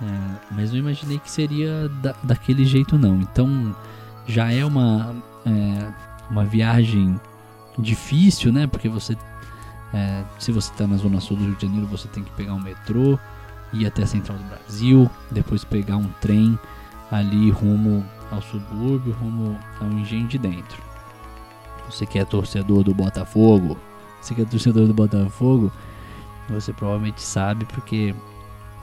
é, 0.00 0.54
mas 0.54 0.70
não 0.72 0.78
imaginei 0.78 1.18
que 1.18 1.30
seria 1.30 1.88
da, 2.02 2.14
daquele 2.22 2.64
jeito 2.64 2.96
não. 2.98 3.20
Então 3.20 3.74
já 4.26 4.52
é 4.52 4.64
uma, 4.64 5.14
é, 5.44 5.92
uma 6.30 6.44
viagem 6.44 7.20
difícil, 7.78 8.52
né? 8.52 8.66
Porque 8.66 8.88
você, 8.88 9.16
é, 9.92 10.24
se 10.38 10.50
você 10.50 10.70
está 10.72 10.86
na 10.86 10.96
zona 10.96 11.20
sul 11.20 11.36
do 11.36 11.44
Rio 11.44 11.56
de 11.56 11.66
Janeiro, 11.66 11.86
você 11.86 12.08
tem 12.08 12.22
que 12.22 12.30
pegar 12.32 12.54
um 12.54 12.60
metrô, 12.60 13.18
ir 13.72 13.86
até 13.86 14.02
a 14.02 14.06
Central 14.06 14.38
do 14.38 14.44
Brasil, 14.44 15.10
depois 15.30 15.64
pegar 15.64 15.96
um 15.96 16.08
trem 16.20 16.58
ali 17.10 17.50
rumo 17.50 18.04
ao 18.30 18.42
subúrbio, 18.42 19.12
rumo 19.14 19.58
ao 19.80 19.88
engenho 19.88 20.26
de 20.26 20.38
dentro. 20.38 20.82
Você 21.88 22.04
que 22.04 22.18
é 22.18 22.24
torcedor 22.24 22.82
do 22.84 22.94
Botafogo, 22.94 23.78
você 24.20 24.34
que 24.34 24.42
é 24.42 24.44
torcedor 24.44 24.86
do 24.86 24.94
Botafogo, 24.94 25.72
você 26.48 26.72
provavelmente 26.72 27.22
sabe 27.22 27.64
porque 27.64 28.14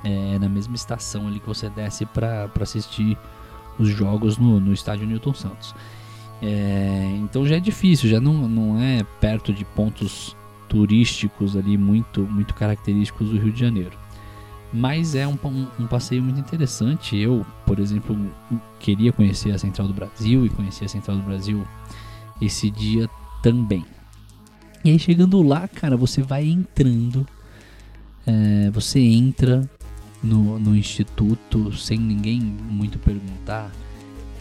é 0.03 0.37
na 0.39 0.49
mesma 0.49 0.75
estação 0.75 1.27
ali 1.27 1.39
que 1.39 1.47
você 1.47 1.69
desce 1.69 2.05
para 2.05 2.49
assistir 2.61 3.17
os 3.77 3.89
jogos 3.89 4.37
no, 4.37 4.59
no 4.59 4.73
estádio 4.73 5.05
Newton 5.07 5.33
Santos. 5.33 5.75
É, 6.41 7.17
então 7.21 7.45
já 7.45 7.55
é 7.55 7.59
difícil, 7.59 8.09
já 8.09 8.19
não, 8.19 8.47
não 8.47 8.79
é 8.79 9.03
perto 9.19 9.53
de 9.53 9.63
pontos 9.63 10.35
turísticos 10.67 11.55
ali 11.55 11.77
muito, 11.77 12.21
muito 12.21 12.53
característicos 12.53 13.29
do 13.29 13.37
Rio 13.37 13.51
de 13.51 13.59
Janeiro. 13.59 14.04
Mas 14.75 15.15
é 15.15 15.25
um, 15.25 15.37
um, 15.45 15.67
um, 15.79 15.87
passeio 15.87 16.21
muito 16.21 16.37
interessante. 16.37 17.15
Eu, 17.15 17.45
por 17.65 17.79
exemplo, 17.79 18.17
queria 18.77 19.13
conhecer 19.13 19.51
a 19.51 19.57
Central 19.57 19.87
do 19.87 19.93
Brasil 19.93 20.45
e 20.45 20.49
conhecer 20.49 20.83
a 20.83 20.89
Central 20.89 21.15
do 21.15 21.23
Brasil 21.23 21.65
esse 22.41 22.69
dia 22.69 23.09
também. 23.41 23.85
E 24.83 24.89
aí 24.89 24.99
chegando 24.99 25.41
lá, 25.41 25.65
cara, 25.65 25.95
você 25.95 26.21
vai 26.21 26.45
entrando. 26.45 27.25
É, 28.27 28.69
você 28.71 28.99
entra 28.99 29.67
no, 30.21 30.59
no 30.59 30.75
instituto 30.75 31.71
sem 31.71 31.97
ninguém 31.97 32.41
muito 32.41 32.99
perguntar 32.99 33.71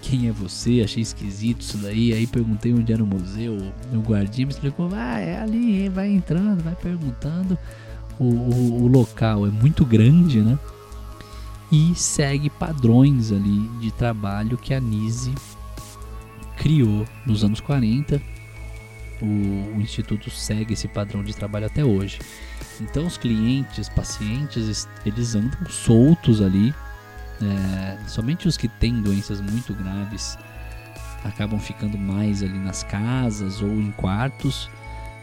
quem 0.02 0.28
é 0.28 0.32
você, 0.32 0.82
achei 0.84 1.02
esquisito 1.02 1.60
isso 1.60 1.78
daí. 1.78 2.12
Aí 2.12 2.26
perguntei 2.26 2.74
onde 2.74 2.92
era 2.92 3.02
o 3.02 3.06
museu. 3.06 3.56
O 3.92 3.98
guardinha 4.00 4.46
me 4.46 4.52
explicou: 4.52 4.90
ah, 4.92 5.20
é 5.20 5.40
ali, 5.40 5.88
vai 5.88 6.10
entrando, 6.10 6.60
vai 6.62 6.74
perguntando. 6.74 7.56
O, 8.18 8.24
o, 8.24 8.82
o, 8.82 8.86
local 8.86 9.46
é 9.46 9.50
muito 9.50 9.84
grande, 9.84 10.40
né? 10.40 10.58
E 11.70 11.94
segue 11.94 12.48
padrões 12.48 13.32
ali 13.32 13.68
de 13.80 13.90
trabalho 13.90 14.56
que 14.56 14.72
a 14.72 14.80
Nise 14.80 15.34
criou 16.56 17.04
nos 17.26 17.42
anos 17.42 17.60
40 17.60 18.20
o, 19.20 19.76
o 19.76 19.80
Instituto 19.80 20.30
segue 20.30 20.74
esse 20.74 20.88
padrão 20.88 21.22
de 21.22 21.34
trabalho 21.34 21.66
até 21.66 21.84
hoje. 21.84 22.18
Então 22.80 23.06
os 23.06 23.16
clientes, 23.16 23.88
pacientes, 23.88 24.88
eles 25.04 25.34
andam 25.34 25.66
soltos 25.68 26.40
ali. 26.40 26.74
É, 27.42 27.98
somente 28.06 28.46
os 28.46 28.56
que 28.56 28.68
têm 28.68 29.02
doenças 29.02 29.40
muito 29.40 29.74
graves 29.74 30.38
acabam 31.24 31.58
ficando 31.58 31.96
mais 31.98 32.42
ali 32.42 32.58
nas 32.58 32.82
casas 32.84 33.62
ou 33.62 33.70
em 33.70 33.90
quartos, 33.92 34.70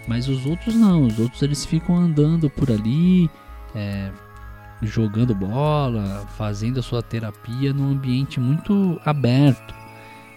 mas 0.07 0.27
os 0.27 0.45
outros 0.45 0.75
não. 0.75 1.05
Os 1.05 1.19
outros 1.19 1.41
eles 1.41 1.65
ficam 1.65 1.95
andando 1.95 2.49
por 2.49 2.71
ali, 2.71 3.29
é, 3.75 4.11
jogando 4.81 5.35
bola, 5.35 6.25
fazendo 6.37 6.79
a 6.79 6.83
sua 6.83 7.01
terapia 7.01 7.73
num 7.73 7.91
ambiente 7.91 8.39
muito 8.39 8.99
aberto. 9.05 9.73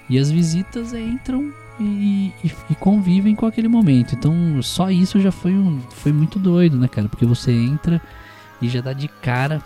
E 0.08 0.18
as 0.18 0.30
visitas 0.30 0.92
entram 0.92 1.52
e, 1.80 2.32
e, 2.44 2.52
e, 2.70 2.74
convivem 2.74 3.34
com 3.34 3.46
aquele 3.46 3.68
momento. 3.68 4.14
Então, 4.14 4.62
só 4.62 4.90
isso 4.90 5.20
já 5.20 5.32
foi, 5.32 5.52
um, 5.52 5.80
foi 5.90 6.12
muito 6.12 6.38
doido, 6.38 6.76
né, 6.76 6.86
cara? 6.86 7.08
Porque 7.08 7.24
você 7.24 7.52
entra 7.52 8.00
e 8.60 8.68
já 8.68 8.80
dá 8.80 8.92
de 8.92 9.08
cara 9.08 9.62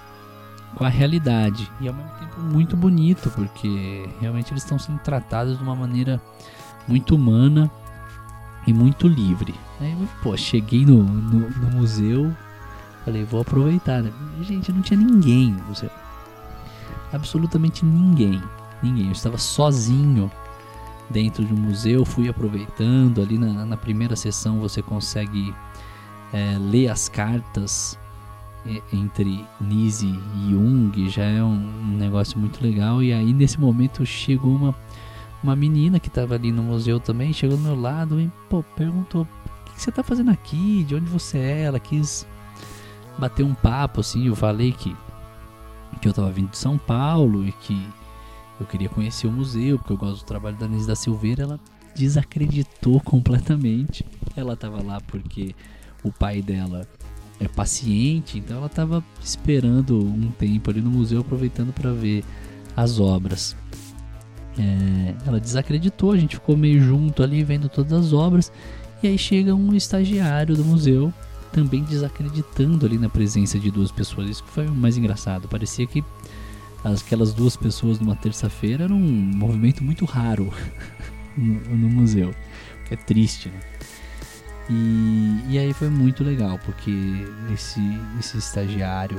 com 0.76 0.84
a 0.84 0.88
realidade. 0.88 1.70
E 1.80 1.88
ao 1.88 1.94
mesmo 1.94 2.10
tempo 2.20 2.40
muito 2.40 2.76
bonito, 2.76 3.30
porque 3.30 4.08
realmente 4.20 4.52
eles 4.52 4.62
estão 4.62 4.78
sendo 4.78 5.00
tratados 5.00 5.58
de 5.58 5.62
uma 5.62 5.74
maneira 5.74 6.20
muito 6.86 7.16
humana 7.16 7.70
e 8.68 8.72
muito 8.72 9.08
livre. 9.08 9.54
Aí, 9.80 9.96
pô, 10.22 10.36
cheguei 10.36 10.84
no, 10.84 11.02
no, 11.02 11.48
no 11.48 11.70
museu, 11.70 12.34
falei, 13.04 13.24
vou 13.24 13.40
aproveitar. 13.40 14.02
Né? 14.02 14.12
Gente, 14.42 14.70
não 14.70 14.82
tinha 14.82 14.98
ninguém 14.98 15.52
no 15.52 15.64
museu. 15.64 15.90
Absolutamente 17.12 17.84
ninguém. 17.84 18.42
Ninguém. 18.82 19.06
Eu 19.06 19.12
estava 19.12 19.38
sozinho 19.38 20.30
dentro 21.08 21.44
de 21.44 21.54
um 21.54 21.56
museu, 21.56 22.04
fui 22.04 22.28
aproveitando. 22.28 23.22
Ali 23.22 23.38
na, 23.38 23.64
na 23.64 23.76
primeira 23.76 24.14
sessão 24.14 24.60
você 24.60 24.82
consegue 24.82 25.54
é, 26.32 26.58
ler 26.58 26.88
as 26.88 27.08
cartas 27.08 27.98
entre 28.92 29.46
Nise 29.58 30.06
e 30.36 30.50
Jung, 30.50 31.08
já 31.08 31.24
é 31.24 31.42
um, 31.42 31.96
negócio 31.96 32.38
muito 32.38 32.62
legal. 32.62 33.02
E 33.02 33.12
aí 33.12 33.32
nesse 33.32 33.58
momento 33.58 34.04
chegou 34.04 34.54
uma, 34.54 34.74
uma 35.42 35.54
menina 35.54 36.00
que 36.00 36.08
estava 36.08 36.34
ali 36.34 36.50
no 36.50 36.62
museu 36.62 36.98
também, 36.98 37.32
chegou 37.32 37.56
do 37.56 37.62
meu 37.62 37.80
lado 37.80 38.20
e 38.20 38.30
pô, 38.48 38.62
perguntou: 38.76 39.22
O 39.22 39.72
que 39.72 39.80
você 39.80 39.90
está 39.90 40.02
fazendo 40.02 40.30
aqui? 40.30 40.84
De 40.84 40.94
onde 40.94 41.06
você 41.06 41.38
é? 41.38 41.62
Ela 41.62 41.78
quis 41.78 42.26
bater 43.18 43.44
um 43.44 43.54
papo 43.54 44.00
assim. 44.00 44.26
Eu 44.26 44.36
falei 44.36 44.72
que, 44.72 44.94
que 46.00 46.08
eu 46.08 46.10
estava 46.10 46.30
vindo 46.30 46.50
de 46.50 46.58
São 46.58 46.76
Paulo 46.76 47.46
e 47.46 47.52
que 47.52 47.86
eu 48.60 48.66
queria 48.66 48.88
conhecer 48.88 49.26
o 49.26 49.32
museu, 49.32 49.78
porque 49.78 49.92
eu 49.92 49.96
gosto 49.96 50.24
do 50.24 50.26
trabalho 50.26 50.56
da 50.56 50.66
Anise 50.66 50.86
da 50.86 50.96
Silveira. 50.96 51.44
Ela 51.44 51.60
desacreditou 51.94 53.00
completamente. 53.00 54.04
Ela 54.36 54.54
estava 54.54 54.82
lá 54.82 55.00
porque 55.00 55.54
o 56.02 56.12
pai 56.12 56.42
dela 56.42 56.86
é 57.40 57.46
paciente, 57.46 58.38
então 58.38 58.56
ela 58.56 58.66
estava 58.66 59.04
esperando 59.22 59.98
um 59.98 60.30
tempo 60.32 60.70
ali 60.70 60.80
no 60.80 60.90
museu, 60.90 61.20
aproveitando 61.20 61.72
para 61.72 61.92
ver 61.92 62.24
as 62.76 62.98
obras. 62.98 63.56
É, 64.58 65.14
ela 65.26 65.38
desacreditou, 65.38 66.10
a 66.10 66.16
gente 66.16 66.36
ficou 66.36 66.56
meio 66.56 66.80
junto 66.80 67.22
ali 67.22 67.44
vendo 67.44 67.68
todas 67.68 67.92
as 67.92 68.12
obras 68.12 68.50
E 69.00 69.06
aí 69.06 69.16
chega 69.16 69.54
um 69.54 69.72
estagiário 69.72 70.56
do 70.56 70.64
museu 70.64 71.12
também 71.52 71.82
desacreditando 71.84 72.84
ali 72.84 72.98
na 72.98 73.08
presença 73.08 73.58
de 73.58 73.70
duas 73.70 73.90
pessoas. 73.90 74.28
Isso 74.28 74.44
que 74.44 74.50
foi 74.50 74.66
o 74.66 74.74
mais 74.74 74.96
engraçado. 74.96 75.48
Parecia 75.48 75.86
que 75.86 76.04
aquelas 76.84 77.32
duas 77.32 77.56
pessoas 77.56 77.98
numa 77.98 78.16
terça-feira 78.16 78.84
era 78.84 78.92
um 78.92 78.98
movimento 78.98 79.82
muito 79.82 80.04
raro 80.04 80.52
no, 81.36 81.54
no, 81.76 81.88
museu. 81.88 82.34
É 82.90 82.96
triste, 82.96 83.48
né? 83.48 83.60
E, 84.70 85.40
e 85.50 85.58
aí 85.58 85.72
foi 85.72 85.88
muito 85.88 86.22
legal, 86.22 86.58
porque 86.64 86.92
esse, 87.52 87.80
esse 88.18 88.36
estagiário 88.36 89.16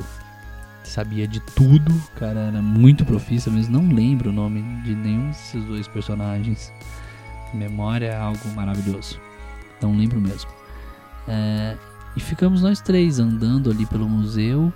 sabia 0.90 1.28
de 1.28 1.40
tudo, 1.40 1.94
o 1.94 2.20
cara 2.20 2.40
era 2.40 2.62
muito 2.62 3.06
profissa, 3.06 3.50
mas 3.50 3.70
não 3.70 3.88
lembro 3.90 4.30
o 4.30 4.34
nome 4.34 4.62
de 4.84 4.96
nenhum 4.96 5.28
desses 5.28 5.64
dois 5.66 5.88
personagens. 5.88 6.74
Memória 7.54 8.08
é 8.08 8.18
algo 8.18 8.48
maravilhoso. 8.56 9.20
Não 9.82 9.96
lembro 9.96 10.20
mesmo. 10.20 10.50
É, 11.28 11.78
e 12.16 12.20
ficamos 12.20 12.62
nós 12.62 12.82
três 12.82 13.20
andando 13.20 13.70
ali 13.70 13.86
pelo 13.86 14.10
museu. 14.10 14.74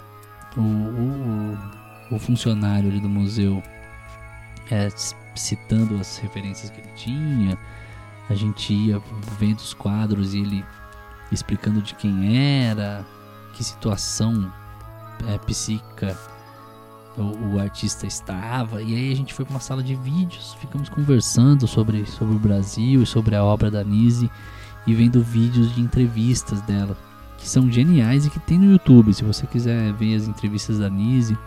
O, 0.56 0.62
o, 0.62 2.16
o 2.16 2.20
funcionário 2.20 2.90
ali 2.90 3.00
do 3.00 3.10
museu 3.10 3.62
é, 4.70 4.90
citando 5.36 5.96
as 6.00 6.18
referências 6.20 6.70
que 6.70 6.80
ele 6.80 6.92
tinha. 6.96 7.58
A 8.30 8.36
gente 8.36 8.72
ia 8.72 9.02
vendo 9.40 9.58
os 9.58 9.74
quadros 9.74 10.34
e 10.34 10.40
ele 10.40 10.66
explicando 11.32 11.82
de 11.82 11.96
quem 11.96 12.68
era, 12.68 13.04
que 13.54 13.64
situação 13.64 14.52
é, 15.28 15.38
psíquica 15.40 16.18
o, 17.18 17.56
o, 17.56 17.60
artista 17.60 18.08
estava. 18.08 18.82
E 18.82 18.96
aí 18.96 19.12
a 19.12 19.16
gente 19.16 19.34
foi 19.34 19.46
para 19.46 19.54
uma 19.54 19.60
sala 19.60 19.84
de 19.84 19.96
vídeos, 19.96 20.56
ficamos 20.60 20.90
conversando 20.90 21.68
sobre, 21.68 22.06
sobre 22.06 22.36
o 22.36 22.40
Brasil 22.40 23.04
e 23.04 23.06
sobre 23.06 23.36
a 23.36 23.44
obra 23.44 23.70
da 23.70 23.84
Nise 23.84 24.30
e 24.86 24.94
vendo 24.94 25.22
vídeos 25.22 25.74
de 25.74 25.82
entrevistas 25.82 26.62
dela, 26.62 26.98
que 27.38 27.48
são 27.48 27.72
geniais 27.72 28.26
e 28.26 28.30
que 28.30 28.40
tem 28.40 28.58
no 28.58 28.72
YouTube. 28.72 29.14
Se 29.14 29.24
você 29.24 29.46
quiser 29.48 29.94
ver 29.94 30.16
as 30.16 30.28
entrevistas 30.28 30.80
da 30.80 30.90
Nise, 30.90 31.38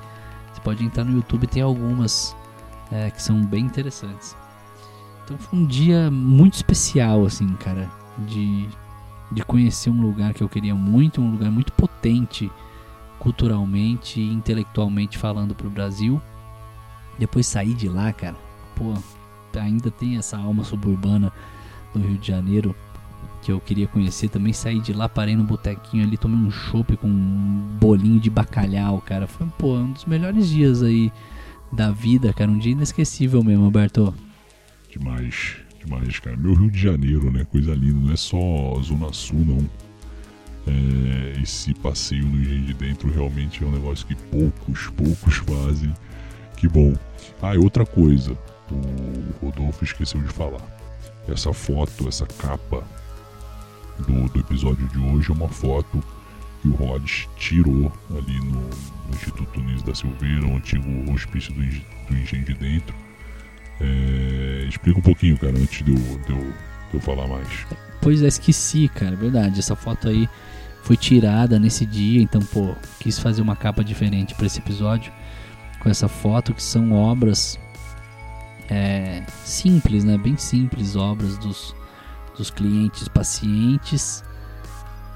você 0.52 0.61
pode 0.61 0.85
entrar 0.85 1.05
no 1.05 1.16
YouTube, 1.16 1.46
tem 1.46 1.62
algumas 1.62 2.35
é, 2.90 3.11
que 3.11 3.22
são 3.22 3.44
bem 3.44 3.64
interessantes. 3.64 4.37
Então 5.24 5.37
foi 5.37 5.59
um 5.59 5.66
dia 5.66 6.11
muito 6.11 6.55
especial, 6.55 7.26
assim, 7.26 7.48
cara, 7.55 7.90
de, 8.26 8.68
de 9.33 9.44
conhecer 9.44 9.90
um 9.90 10.00
lugar 10.00 10.33
que 10.33 10.42
eu 10.42 10.48
queria 10.48 10.74
muito, 10.74 11.20
um 11.20 11.33
lugar 11.33 11.50
muito 11.50 11.72
potente 11.72 12.50
culturalmente 13.26 14.20
e 14.20 14.32
intelectualmente 14.32 15.18
falando 15.18 15.52
pro 15.52 15.68
Brasil. 15.68 16.22
Depois 17.18 17.44
sair 17.44 17.74
de 17.74 17.88
lá, 17.88 18.12
cara, 18.12 18.36
pô, 18.76 18.94
ainda 19.58 19.90
tem 19.90 20.16
essa 20.16 20.38
alma 20.38 20.62
suburbana 20.62 21.32
do 21.92 21.98
Rio 21.98 22.18
de 22.18 22.28
Janeiro 22.28 22.72
que 23.42 23.50
eu 23.50 23.58
queria 23.58 23.88
conhecer. 23.88 24.28
Também 24.28 24.52
saí 24.52 24.78
de 24.78 24.92
lá, 24.92 25.08
parei 25.08 25.34
no 25.34 25.42
botequinho 25.42 26.04
ali, 26.04 26.16
tomei 26.16 26.38
um 26.38 26.52
chopp 26.52 26.96
com 26.98 27.08
um 27.08 27.76
bolinho 27.80 28.20
de 28.20 28.30
bacalhau, 28.30 29.00
cara. 29.00 29.26
Foi, 29.26 29.44
pô, 29.58 29.74
um 29.74 29.90
dos 29.90 30.04
melhores 30.04 30.48
dias 30.48 30.80
aí 30.80 31.10
da 31.72 31.90
vida, 31.90 32.32
cara. 32.32 32.48
Um 32.48 32.58
dia 32.58 32.72
inesquecível 32.72 33.42
mesmo, 33.42 33.64
Alberto. 33.64 34.14
Demais, 34.88 35.56
demais, 35.84 36.20
cara. 36.20 36.36
Meu 36.36 36.54
Rio 36.54 36.70
de 36.70 36.78
Janeiro, 36.78 37.32
né? 37.32 37.44
Coisa 37.44 37.74
linda. 37.74 37.98
Não 38.06 38.12
é 38.12 38.16
só 38.16 38.80
Zona 38.82 39.12
Sul, 39.12 39.44
não. 39.44 39.86
É, 40.66 41.40
esse 41.40 41.72
passeio 41.74 42.26
no 42.26 42.40
Engenho 42.40 42.64
de 42.64 42.74
Dentro 42.74 43.11
realmente 43.11 43.62
é 43.62 43.66
um 43.66 43.70
negócio 43.70 44.07
que 44.07 44.14
poucos, 44.14 44.88
poucos 44.90 45.37
fazem. 45.37 45.94
Que 46.57 46.68
bom. 46.68 46.94
Ah, 47.40 47.55
e 47.55 47.59
outra 47.59 47.87
coisa. 47.87 48.37
O 48.70 49.46
Rodolfo 49.46 49.85
esqueceu 49.85 50.20
de 50.20 50.29
falar. 50.29 50.62
Essa 51.29 51.52
foto, 51.52 52.09
essa 52.09 52.26
capa 52.26 52.83
do, 53.98 54.29
do 54.29 54.40
episódio 54.40 54.87
de 54.88 54.98
hoje 54.98 55.31
é 55.31 55.35
uma 55.35 55.48
foto 55.48 56.02
que 56.62 56.68
o 56.68 56.72
Rhodes 56.72 57.29
tirou 57.37 57.92
ali 58.11 58.38
no, 58.40 58.61
no 58.61 59.14
Instituto 59.14 59.61
Nunes 59.61 59.83
da 59.83 59.94
Silveira, 59.94 60.46
o 60.46 60.57
antigo 60.57 61.12
hospício 61.12 61.52
do, 61.52 61.61
do 61.61 62.16
Engenho 62.16 62.44
de 62.44 62.55
Dentro. 62.55 62.94
É, 63.81 64.66
explica 64.68 64.98
um 64.98 65.02
pouquinho, 65.02 65.38
cara, 65.38 65.57
antes 65.57 65.85
de 65.85 65.92
eu, 65.92 65.98
de, 65.98 66.33
eu, 66.33 66.52
de 66.90 66.94
eu 66.94 67.00
falar 67.00 67.29
mais. 67.29 67.48
Pois 68.00 68.22
é, 68.22 68.26
esqueci, 68.26 68.88
cara, 68.88 69.14
verdade. 69.14 69.59
Essa 69.59 69.76
foto 69.76 70.09
aí 70.09 70.29
foi 70.87 70.96
tirada 70.96 71.59
nesse 71.59 71.85
dia, 71.85 72.22
então, 72.22 72.40
pô, 72.40 72.72
quis 73.01 73.18
fazer 73.18 73.42
uma 73.42 73.57
capa 73.57 73.83
diferente 73.83 74.37
para 74.37 74.46
esse 74.46 74.61
episódio 74.61 75.12
com 75.81 75.88
essa 75.88 76.07
foto, 76.07 76.55
que 76.55 76.62
são 76.62 76.92
obras 76.92 77.59
é, 78.70 79.25
simples, 79.44 80.05
né? 80.05 80.16
Bem 80.16 80.37
simples, 80.37 80.94
obras 80.94 81.37
dos 81.38 81.75
dos 82.37 82.51
clientes 82.51 83.09
pacientes 83.09 84.22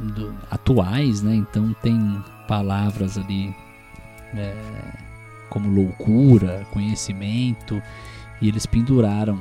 do, 0.00 0.34
atuais, 0.50 1.22
né? 1.22 1.36
Então 1.36 1.72
tem 1.80 2.20
palavras 2.48 3.16
ali 3.16 3.54
é, 4.34 4.56
como 5.50 5.70
loucura, 5.70 6.66
conhecimento, 6.72 7.80
e 8.42 8.48
eles 8.48 8.66
penduraram 8.66 9.38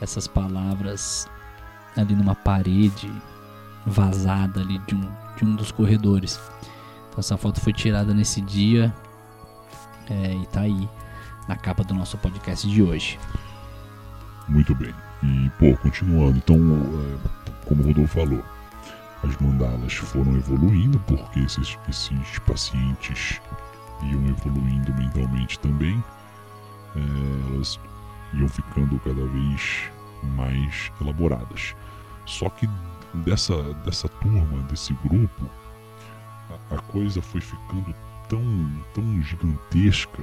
essas 0.00 0.26
palavras 0.26 1.28
ali 1.96 2.16
numa 2.16 2.34
parede 2.34 3.08
vazada 3.86 4.60
ali 4.60 4.78
de 4.80 4.96
um, 4.96 5.27
de 5.38 5.44
um 5.44 5.54
dos 5.54 5.70
corredores. 5.70 6.40
Então 7.08 7.20
essa 7.20 7.36
foto 7.36 7.60
foi 7.60 7.72
tirada 7.72 8.12
nesse 8.12 8.40
dia 8.40 8.94
é, 10.10 10.34
e 10.34 10.46
tá 10.46 10.62
aí 10.62 10.88
na 11.48 11.56
capa 11.56 11.84
do 11.84 11.94
nosso 11.94 12.18
podcast 12.18 12.68
de 12.68 12.82
hoje. 12.82 13.18
Muito 14.48 14.74
bem. 14.74 14.94
E, 15.22 15.50
pô, 15.58 15.76
continuando, 15.78 16.38
então, 16.38 16.56
é, 16.56 17.66
como 17.66 17.82
o 17.82 17.86
Rodolfo 17.86 18.20
falou, 18.20 18.44
as 19.24 19.36
mandalas 19.38 19.92
foram 19.94 20.36
evoluindo 20.36 20.98
porque 21.00 21.40
esses, 21.40 21.76
esses 21.88 22.38
pacientes 22.46 23.40
iam 24.02 24.24
evoluindo 24.26 24.94
mentalmente 24.94 25.58
também, 25.58 26.02
é, 26.94 27.52
elas 27.52 27.80
iam 28.34 28.48
ficando 28.48 28.98
cada 29.00 29.26
vez 29.26 29.90
mais 30.36 30.92
elaboradas. 31.00 31.74
Só 32.26 32.48
que 32.50 32.68
dessa, 33.14 33.74
dessa 33.84 34.08
turma, 34.08 34.62
desse 34.64 34.92
grupo, 35.04 35.48
a, 36.70 36.76
a 36.76 36.78
coisa 36.78 37.20
foi 37.22 37.40
ficando 37.40 37.94
tão, 38.28 38.42
tão 38.94 39.22
gigantesca, 39.22 40.22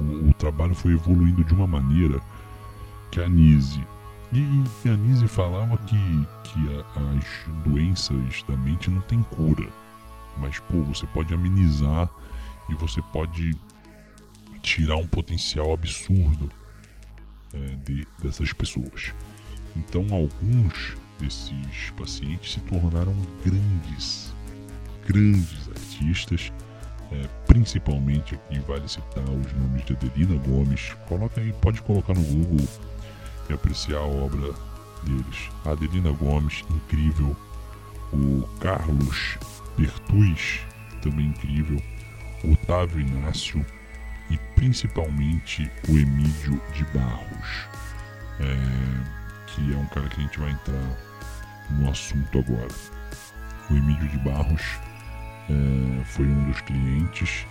o, 0.00 0.30
o 0.30 0.34
trabalho 0.34 0.74
foi 0.74 0.92
evoluindo 0.92 1.44
de 1.44 1.54
uma 1.54 1.66
maneira 1.66 2.20
que 3.10 3.20
a 3.20 3.28
Nise 3.28 3.84
e, 4.32 4.64
e 4.84 4.90
a 4.90 4.96
Nise 4.96 5.26
falava 5.26 5.76
que, 5.78 5.96
que 6.44 6.58
a, 6.74 7.16
as 7.16 7.64
doenças 7.64 8.42
da 8.46 8.56
mente 8.56 8.90
não 8.90 9.00
tem 9.02 9.22
cura. 9.22 9.66
Mas, 10.36 10.58
pô, 10.60 10.82
você 10.82 11.06
pode 11.06 11.32
amenizar 11.32 12.08
e 12.68 12.74
você 12.74 13.00
pode 13.12 13.56
tirar 14.60 14.96
um 14.96 15.06
potencial 15.06 15.72
absurdo 15.72 16.50
é, 17.54 17.58
de, 17.76 18.06
dessas 18.22 18.52
pessoas. 18.52 19.14
Então, 19.74 20.02
alguns 20.12 20.96
desses 21.18 21.90
pacientes 21.96 22.52
se 22.52 22.60
tornaram 22.60 23.14
grandes, 23.44 24.32
grandes 25.06 25.68
artistas. 25.68 26.52
É, 27.10 27.26
principalmente 27.46 28.34
aqui 28.34 28.58
vale 28.60 28.86
citar 28.86 29.24
os 29.24 29.52
nomes 29.54 29.84
de 29.84 29.94
Adelina 29.94 30.36
Gomes. 30.46 30.94
Coloca 31.06 31.40
aí, 31.40 31.52
pode 31.54 31.80
colocar 31.82 32.12
no 32.12 32.22
Google 32.22 32.68
e 33.48 33.52
apreciar 33.52 33.98
a 33.98 34.06
obra 34.06 34.52
deles. 35.02 35.50
Adelina 35.64 36.10
Gomes, 36.12 36.62
incrível. 36.70 37.34
O 38.12 38.46
Carlos 38.60 39.38
Bertuz, 39.76 40.60
também 41.00 41.26
incrível. 41.26 41.82
Otávio 42.44 43.00
Inácio 43.00 43.64
e 44.30 44.36
principalmente 44.54 45.70
o 45.88 45.98
Emílio 45.98 46.60
de 46.74 46.84
Barros, 46.96 47.66
é, 48.40 49.46
que 49.46 49.72
é 49.72 49.76
um 49.76 49.86
cara 49.86 50.08
que 50.08 50.20
a 50.20 50.22
gente 50.22 50.38
vai 50.38 50.50
entrar 50.50 51.07
no 51.70 51.90
assunto 51.90 52.38
agora. 52.38 52.68
O 53.70 53.74
Emílio 53.74 54.08
de 54.08 54.18
Barros 54.18 54.62
é, 55.50 56.04
foi 56.04 56.26
um 56.26 56.44
dos 56.44 56.60
clientes 56.62 57.46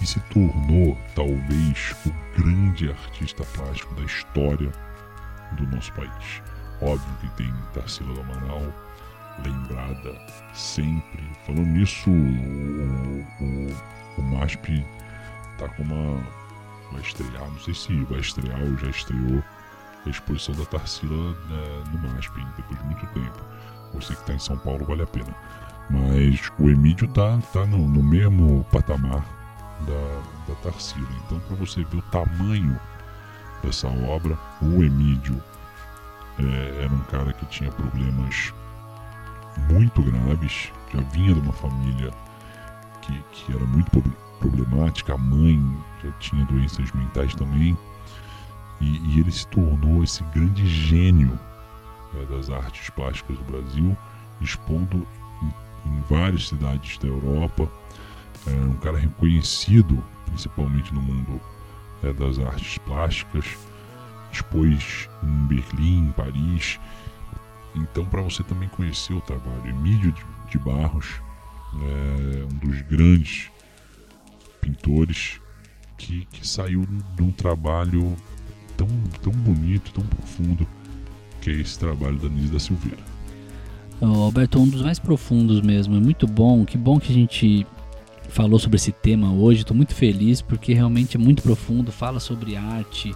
e 0.00 0.06
se 0.06 0.20
tornou 0.32 0.98
talvez 1.14 1.94
o 2.06 2.40
grande 2.40 2.90
artista 2.90 3.44
plástico 3.44 3.94
da 3.94 4.02
história 4.02 4.72
do 5.52 5.66
nosso 5.68 5.92
país. 5.92 6.42
Óbvio 6.80 7.16
que 7.20 7.30
tem 7.36 7.54
Tarsila 7.72 8.12
do 8.14 8.20
Amaral, 8.22 8.72
lembrada 9.44 10.20
sempre. 10.54 11.22
Falando 11.46 11.66
nisso, 11.66 12.10
o, 12.10 13.26
o, 13.40 13.76
o 14.18 14.22
MASP 14.22 14.84
tá 15.58 15.68
com 15.68 15.82
uma. 15.84 16.20
Vai 16.90 17.00
estrear, 17.00 17.48
não 17.48 17.58
sei 17.60 17.74
se 17.74 18.04
vai 18.04 18.18
estrear 18.18 18.60
ou 18.60 18.76
já 18.76 18.88
estreou 18.88 19.42
a 20.06 20.08
exposição 20.08 20.54
da 20.54 20.64
Tarsila 20.64 21.32
né, 21.48 21.84
no 21.92 22.08
MASP, 22.08 22.44
depois 22.56 22.78
de 22.78 22.84
muito 22.86 23.06
tempo. 23.08 23.44
Você 23.94 24.14
que 24.14 24.20
está 24.20 24.34
em 24.34 24.38
São 24.38 24.56
Paulo 24.58 24.84
vale 24.84 25.02
a 25.02 25.06
pena. 25.06 25.34
Mas 25.90 26.50
o 26.58 26.70
Emílio 26.70 27.06
tá, 27.08 27.38
tá 27.52 27.66
no, 27.66 27.86
no 27.86 28.02
mesmo 28.02 28.64
patamar 28.72 29.24
da, 29.80 30.48
da 30.48 30.54
Tarsila. 30.62 31.08
Então, 31.26 31.38
para 31.40 31.56
você 31.56 31.84
ver 31.84 31.98
o 31.98 32.02
tamanho 32.02 32.78
dessa 33.62 33.88
obra. 33.88 34.36
O 34.60 34.82
Emílio 34.82 35.42
é, 36.38 36.84
era 36.84 36.92
um 36.92 37.02
cara 37.04 37.32
que 37.32 37.46
tinha 37.46 37.70
problemas 37.70 38.52
muito 39.70 40.02
graves, 40.02 40.72
já 40.92 41.00
vinha 41.12 41.34
de 41.34 41.40
uma 41.40 41.52
família 41.52 42.10
que, 43.02 43.24
que 43.32 43.52
era 43.54 43.64
muito 43.64 43.90
problemática, 44.38 45.14
a 45.14 45.18
mãe 45.18 45.60
já 46.02 46.10
tinha 46.12 46.44
doenças 46.46 46.90
mentais 46.92 47.34
também, 47.34 47.76
e, 48.82 49.00
e 49.08 49.20
ele 49.20 49.30
se 49.30 49.46
tornou 49.46 50.02
esse 50.02 50.22
grande 50.24 50.66
gênio 50.66 51.38
né, 52.12 52.26
das 52.28 52.50
artes 52.50 52.90
plásticas 52.90 53.38
do 53.38 53.44
Brasil, 53.44 53.96
expondo 54.40 55.06
em, 55.42 55.90
em 55.90 56.00
várias 56.10 56.48
cidades 56.48 56.98
da 56.98 57.08
Europa, 57.08 57.70
é 58.46 58.50
um 58.50 58.74
cara 58.74 58.98
reconhecido 58.98 60.02
principalmente 60.26 60.92
no 60.92 61.00
mundo 61.00 61.40
é, 62.02 62.12
das 62.12 62.38
artes 62.38 62.78
plásticas, 62.78 63.44
expôs 64.32 65.08
em 65.22 65.46
Berlim, 65.46 66.08
em 66.08 66.12
Paris. 66.12 66.80
Então, 67.74 68.04
para 68.04 68.22
você 68.22 68.42
também 68.42 68.68
conhecer 68.70 69.12
o 69.12 69.20
trabalho, 69.20 69.68
Emílio 69.68 70.14
de 70.48 70.58
Barros 70.58 71.20
é 71.74 72.44
um 72.44 72.58
dos 72.58 72.82
grandes 72.82 73.50
pintores 74.60 75.40
que, 75.96 76.26
que 76.26 76.46
saiu 76.46 76.86
de 77.14 77.22
um 77.22 77.30
trabalho 77.30 78.16
tão, 78.82 78.88
tão 79.22 79.32
bonito, 79.32 79.92
tão 79.92 80.04
profundo, 80.04 80.66
que 81.40 81.50
é 81.50 81.54
esse 81.54 81.78
trabalho 81.78 82.18
da 82.18 82.28
Nise 82.28 82.52
da 82.52 82.58
Silveira. 82.58 82.98
Alberto, 84.00 84.58
um 84.58 84.68
dos 84.68 84.82
mais 84.82 84.98
profundos 84.98 85.60
mesmo, 85.60 85.96
é 85.96 86.00
muito 86.00 86.26
bom, 86.26 86.64
que 86.64 86.76
bom 86.76 86.98
que 86.98 87.12
a 87.12 87.14
gente 87.14 87.66
falou 88.28 88.58
sobre 88.58 88.76
esse 88.76 88.90
tema 88.90 89.32
hoje. 89.32 89.60
Estou 89.60 89.76
muito 89.76 89.94
feliz 89.94 90.42
porque 90.42 90.74
realmente 90.74 91.16
é 91.16 91.20
muito 91.20 91.42
profundo. 91.42 91.92
Fala 91.92 92.18
sobre 92.18 92.56
arte, 92.56 93.14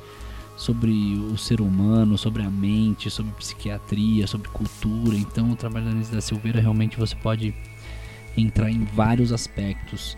sobre 0.56 0.92
o 1.32 1.36
ser 1.36 1.60
humano, 1.60 2.16
sobre 2.16 2.42
a 2.42 2.50
mente, 2.50 3.10
sobre 3.10 3.32
psiquiatria, 3.32 4.28
sobre 4.28 4.48
cultura. 4.48 5.16
Então, 5.16 5.50
o 5.50 5.56
trabalho 5.56 5.86
da 5.86 5.90
Anise 5.90 6.12
da 6.12 6.20
Silveira 6.20 6.60
realmente 6.60 6.96
você 6.96 7.16
pode 7.16 7.52
entrar 8.36 8.70
em 8.70 8.84
vários 8.84 9.32
aspectos. 9.32 10.16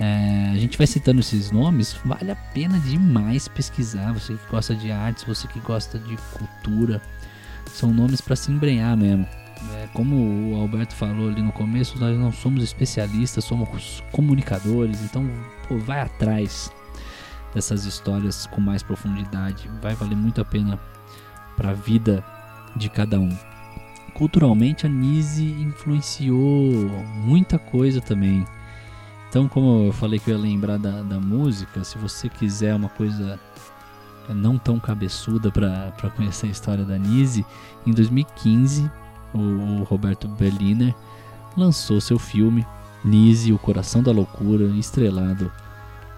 É, 0.00 0.50
a 0.52 0.56
gente 0.56 0.78
vai 0.78 0.86
citando 0.86 1.20
esses 1.20 1.50
nomes, 1.50 1.98
vale 2.04 2.30
a 2.30 2.36
pena 2.36 2.78
demais 2.78 3.48
pesquisar. 3.48 4.12
Você 4.12 4.34
que 4.34 4.50
gosta 4.50 4.74
de 4.74 4.90
artes, 4.90 5.24
você 5.24 5.48
que 5.48 5.58
gosta 5.60 5.98
de 5.98 6.16
cultura, 6.32 7.02
são 7.66 7.92
nomes 7.92 8.20
para 8.20 8.36
se 8.36 8.50
embrenhar 8.50 8.96
mesmo. 8.96 9.26
É, 9.74 9.88
como 9.92 10.52
o 10.52 10.60
Alberto 10.60 10.94
falou 10.94 11.28
ali 11.28 11.42
no 11.42 11.50
começo, 11.50 11.98
nós 11.98 12.16
não 12.16 12.30
somos 12.30 12.62
especialistas, 12.62 13.44
somos 13.44 14.04
comunicadores, 14.12 15.02
então 15.02 15.28
pô, 15.66 15.78
vai 15.78 16.00
atrás 16.00 16.70
dessas 17.52 17.84
histórias 17.84 18.46
com 18.46 18.60
mais 18.60 18.84
profundidade, 18.84 19.68
vai 19.82 19.94
valer 19.96 20.16
muito 20.16 20.40
a 20.40 20.44
pena 20.44 20.78
para 21.56 21.70
a 21.70 21.74
vida 21.74 22.24
de 22.76 22.88
cada 22.88 23.18
um. 23.18 23.36
Culturalmente, 24.14 24.86
a 24.86 24.88
Nise 24.88 25.44
influenciou 25.44 26.72
muita 27.24 27.58
coisa 27.58 28.00
também. 28.00 28.44
Então, 29.28 29.46
como 29.46 29.86
eu 29.86 29.92
falei 29.92 30.18
que 30.18 30.30
eu 30.30 30.36
ia 30.36 30.42
lembrar 30.42 30.78
da, 30.78 31.02
da 31.02 31.20
música, 31.20 31.84
se 31.84 31.98
você 31.98 32.28
quiser 32.28 32.74
uma 32.74 32.88
coisa 32.88 33.38
não 34.28 34.58
tão 34.58 34.78
cabeçuda 34.78 35.50
para 35.50 36.10
conhecer 36.16 36.46
a 36.46 36.50
história 36.50 36.84
da 36.84 36.98
Nise, 36.98 37.44
em 37.86 37.92
2015 37.92 38.90
o 39.34 39.82
Roberto 39.84 40.26
Berliner 40.28 40.94
lançou 41.56 42.00
seu 42.00 42.18
filme 42.18 42.66
Nise, 43.04 43.52
O 43.52 43.58
Coração 43.58 44.02
da 44.02 44.10
Loucura, 44.10 44.64
estrelado 44.76 45.52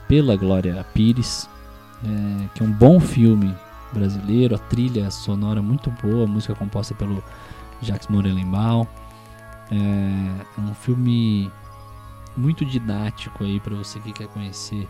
pela 0.08 0.36
Glória 0.36 0.84
Pires, 0.94 1.48
é, 2.04 2.48
que 2.54 2.62
é 2.62 2.66
um 2.66 2.72
bom 2.72 2.98
filme 2.98 3.54
brasileiro, 3.92 4.54
a 4.54 4.58
trilha 4.58 5.10
sonora 5.10 5.60
muito 5.60 5.90
boa, 6.02 6.24
a 6.24 6.26
música 6.26 6.54
composta 6.54 6.94
pelo 6.94 7.22
Jacques 7.82 8.08
Morelenbaum. 8.08 8.86
É, 9.70 9.74
é 9.76 10.60
um 10.60 10.74
filme 10.74 11.50
muito 12.36 12.64
didático 12.64 13.44
aí 13.44 13.60
para 13.60 13.74
você 13.74 13.98
que 14.00 14.12
quer 14.12 14.28
conhecer 14.28 14.88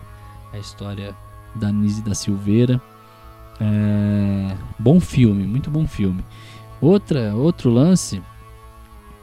a 0.52 0.58
história 0.58 1.14
da 1.54 1.72
Nise 1.72 2.02
da 2.02 2.14
Silveira. 2.14 2.80
É, 3.60 4.56
bom 4.78 5.00
filme, 5.00 5.46
muito 5.46 5.70
bom 5.70 5.86
filme. 5.86 6.24
Outra, 6.80 7.34
outro 7.34 7.70
lance 7.70 8.22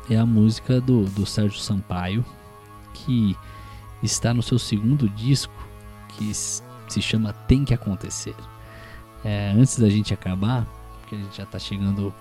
é 0.10 0.16
a 0.16 0.26
música 0.26 0.80
do, 0.80 1.06
do 1.06 1.26
Sérgio 1.26 1.60
Sampaio, 1.60 2.24
que 2.94 3.36
está 4.02 4.34
no 4.34 4.44
seu 4.44 4.60
segundo 4.60 5.10
disco, 5.10 5.54
que 6.10 6.34
se 6.34 7.02
chama 7.02 7.34
Tem 7.34 7.66
Que 7.66 7.74
Acontecer. 7.74 8.36
É, 9.24 9.52
antes 9.56 9.80
da 9.80 9.90
gente 9.90 10.14
acabar, 10.14 10.66
porque 11.00 11.16
a 11.16 11.18
gente 11.18 11.36
já 11.36 11.44
está 11.44 11.58
chegando 11.58 12.14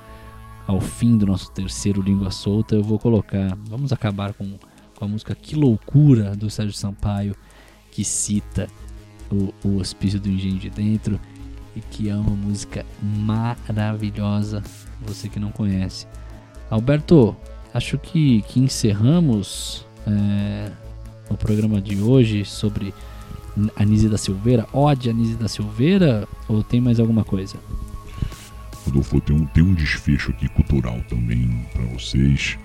ao 0.67 0.81
fim 0.81 1.17
do 1.17 1.27
nosso 1.27 1.51
terceiro 1.53 2.03
Língua 2.03 2.31
Solta, 2.31 2.75
eu 2.75 2.83
vou 2.83 2.99
colocar, 2.99 3.57
vamos 3.69 3.93
acabar 3.93 4.33
com, 4.33 4.59
com 4.97 5.05
a 5.05 5.09
música 5.09 5.35
Que 5.35 5.55
Loucura, 5.55 6.35
do 6.35 6.51
Sérgio 6.51 6.75
Sampaio, 6.75 7.37
que 7.91 8.05
cita 8.05 8.67
o, 9.31 9.53
o 9.65 9.77
Hospício 9.79 10.19
do 10.19 10.29
Engenho 10.29 10.59
de 10.59 10.71
Dentro, 10.71 11.21
e 11.75 11.81
que 11.81 12.09
é 12.09 12.17
uma 12.17 12.35
música 12.35 12.85
maravilhosa, 13.03 14.63
você 15.01 15.29
que 15.29 15.39
não 15.39 15.53
conhece. 15.53 16.07
Alberto, 16.71 17.37
acho 17.73 17.99
que, 17.99 18.43
que 18.43 18.59
encerramos 18.59 19.87
é, 20.07 20.73
o 21.29 21.37
programa 21.37 21.81
de 21.81 22.01
hoje 22.01 22.45
sobre 22.45 22.95
Anísia 23.77 24.09
da 24.09 24.19
Silveira, 24.19 24.67
Ode 24.73 25.11
Anísia 25.11 25.37
da 25.37 25.49
Silveira, 25.49 26.27
ou 26.49 26.63
tem 26.63 26.81
mais 26.81 26.99
alguma 26.99 27.25
coisa? 27.25 27.57
Rodolfo, 28.87 29.21
tem 29.21 29.37
um, 29.37 29.47
tem 29.47 29.63
um 29.63 29.75
desfecho 29.75 30.31
aqui 30.31 30.49
cultural 30.49 30.99
também 31.09 31.67
para 31.73 31.85
vocês. 31.87 32.59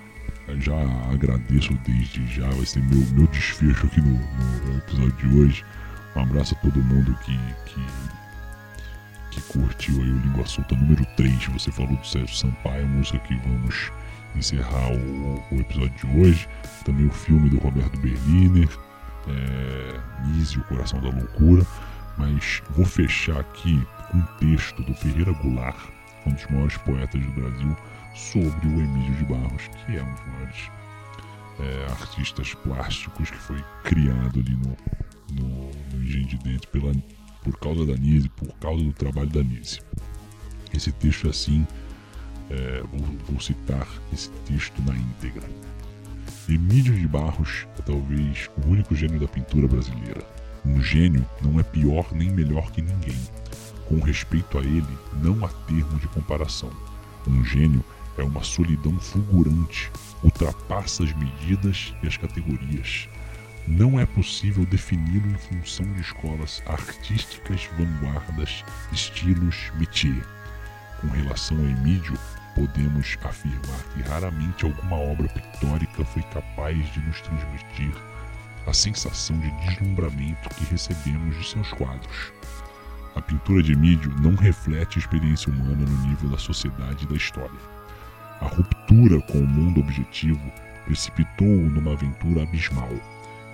Já 0.58 0.74
agradeço 1.12 1.72
desde 1.86 2.26
já, 2.26 2.48
vai 2.48 2.66
ser 2.66 2.82
meu, 2.82 3.00
meu 3.12 3.26
desfecho 3.28 3.86
aqui 3.86 4.00
no, 4.00 4.18
no 4.66 4.78
episódio 4.78 5.12
de 5.12 5.36
hoje. 5.36 5.64
Um 6.14 6.20
abraço 6.20 6.54
a 6.54 6.58
todo 6.58 6.82
mundo 6.82 7.16
que, 7.24 7.38
que 7.66 7.80
que 9.32 9.40
curtiu 9.42 10.02
aí 10.02 10.10
o 10.10 10.18
Língua 10.18 10.46
Solta 10.46 10.76
número 10.76 11.04
3. 11.16 11.46
Você 11.46 11.72
falou 11.72 11.96
do 11.96 12.06
Sérgio 12.06 12.36
Sampaio, 12.36 12.84
a 12.84 12.88
música 12.88 13.18
que 13.20 13.34
vamos 13.36 13.90
encerrar 14.36 14.92
o, 14.92 15.42
o, 15.50 15.60
episódio 15.60 15.94
de 16.06 16.20
hoje. 16.20 16.48
Também 16.84 17.06
o 17.06 17.12
filme 17.12 17.48
do 17.48 17.58
Roberto 17.58 17.98
Berliner, 17.98 18.68
é, 19.28 20.28
Nise, 20.28 20.58
o 20.58 20.64
Coração 20.64 21.00
da 21.00 21.08
Loucura. 21.08 21.66
Mas 22.18 22.62
vou 22.70 22.84
fechar 22.84 23.40
aqui 23.40 23.82
com 24.10 24.18
um 24.18 24.22
texto 24.38 24.82
do 24.82 24.94
Ferreira 24.94 25.32
Goulart, 25.32 25.78
um 26.26 26.32
dos 26.32 26.46
maiores 26.48 26.76
poetas 26.78 27.24
do 27.24 27.32
Brasil, 27.32 27.76
sobre 28.14 28.66
o 28.68 28.80
Emílio 28.80 29.14
de 29.16 29.24
Barros, 29.24 29.68
que 29.68 29.96
é 29.96 30.02
um 30.02 30.14
dos 30.14 30.26
maiores 30.26 30.70
é, 31.60 31.86
artistas 31.90 32.54
plásticos 32.54 33.30
que 33.30 33.38
foi 33.38 33.64
criado 33.84 34.40
ali 34.40 34.56
no, 34.56 34.76
no, 35.32 35.70
no 35.92 36.02
Engenho 36.02 36.26
de 36.26 36.38
Dentro 36.38 36.68
pela 36.68 36.92
por 37.42 37.58
causa 37.58 37.84
da 37.84 37.94
Nise, 37.96 38.28
por 38.28 38.52
causa 38.60 38.84
do 38.84 38.92
trabalho 38.92 39.28
da 39.28 39.42
Nise. 39.42 39.80
Esse 40.72 40.92
texto 40.92 41.28
assim, 41.28 41.66
é, 42.50 42.82
vou, 42.82 43.18
vou 43.28 43.40
citar 43.40 43.86
esse 44.12 44.30
texto 44.46 44.80
na 44.82 44.94
íntegra. 44.94 45.48
Emílio 46.48 46.94
de 46.94 47.06
Barros 47.06 47.66
é 47.78 47.82
talvez 47.82 48.50
o 48.62 48.68
único 48.68 48.94
gênio 48.94 49.20
da 49.20 49.28
pintura 49.28 49.66
brasileira. 49.66 50.24
Um 50.64 50.80
gênio 50.82 51.26
não 51.42 51.58
é 51.58 51.62
pior 51.62 52.06
nem 52.12 52.30
melhor 52.30 52.70
que 52.70 52.82
ninguém. 52.82 53.18
Com 53.86 53.98
respeito 53.98 54.58
a 54.58 54.60
ele, 54.60 54.98
não 55.22 55.44
há 55.44 55.48
termo 55.48 55.98
de 55.98 56.08
comparação. 56.08 56.70
Um 57.26 57.44
gênio 57.44 57.84
é 58.18 58.22
uma 58.22 58.42
solidão 58.42 58.98
fulgurante, 58.98 59.90
ultrapassa 60.22 61.04
as 61.04 61.12
medidas 61.14 61.94
e 62.02 62.06
as 62.06 62.16
categorias 62.16 63.08
não 63.66 63.98
é 63.98 64.04
possível 64.04 64.66
defini-lo 64.66 65.30
em 65.30 65.38
função 65.38 65.86
de 65.92 66.00
escolas 66.00 66.62
artísticas, 66.66 67.68
vanguardas, 67.78 68.64
estilos, 68.92 69.70
métier. 69.78 70.26
Com 71.00 71.06
relação 71.08 71.56
a 71.56 71.62
Emílio, 71.62 72.18
podemos 72.54 73.16
afirmar 73.22 73.82
que 73.94 74.02
raramente 74.02 74.64
alguma 74.64 74.96
obra 74.96 75.28
pictórica 75.28 76.04
foi 76.04 76.22
capaz 76.22 76.76
de 76.92 77.00
nos 77.00 77.20
transmitir 77.20 77.94
a 78.66 78.72
sensação 78.72 79.38
de 79.38 79.50
deslumbramento 79.66 80.48
que 80.50 80.64
recebemos 80.64 81.36
de 81.38 81.48
seus 81.48 81.72
quadros. 81.72 82.32
A 83.14 83.20
pintura 83.20 83.62
de 83.62 83.72
Emílio 83.72 84.10
não 84.20 84.34
reflete 84.34 84.98
a 84.98 85.00
experiência 85.00 85.52
humana 85.52 85.84
no 85.86 86.08
nível 86.08 86.30
da 86.30 86.38
sociedade 86.38 87.04
e 87.04 87.08
da 87.08 87.16
história. 87.16 87.81
A 88.42 88.46
ruptura 88.46 89.20
com 89.22 89.38
o 89.38 89.46
mundo 89.46 89.78
objetivo 89.78 90.52
precipitou-o 90.84 91.70
numa 91.70 91.92
aventura 91.92 92.42
abismal 92.42 92.90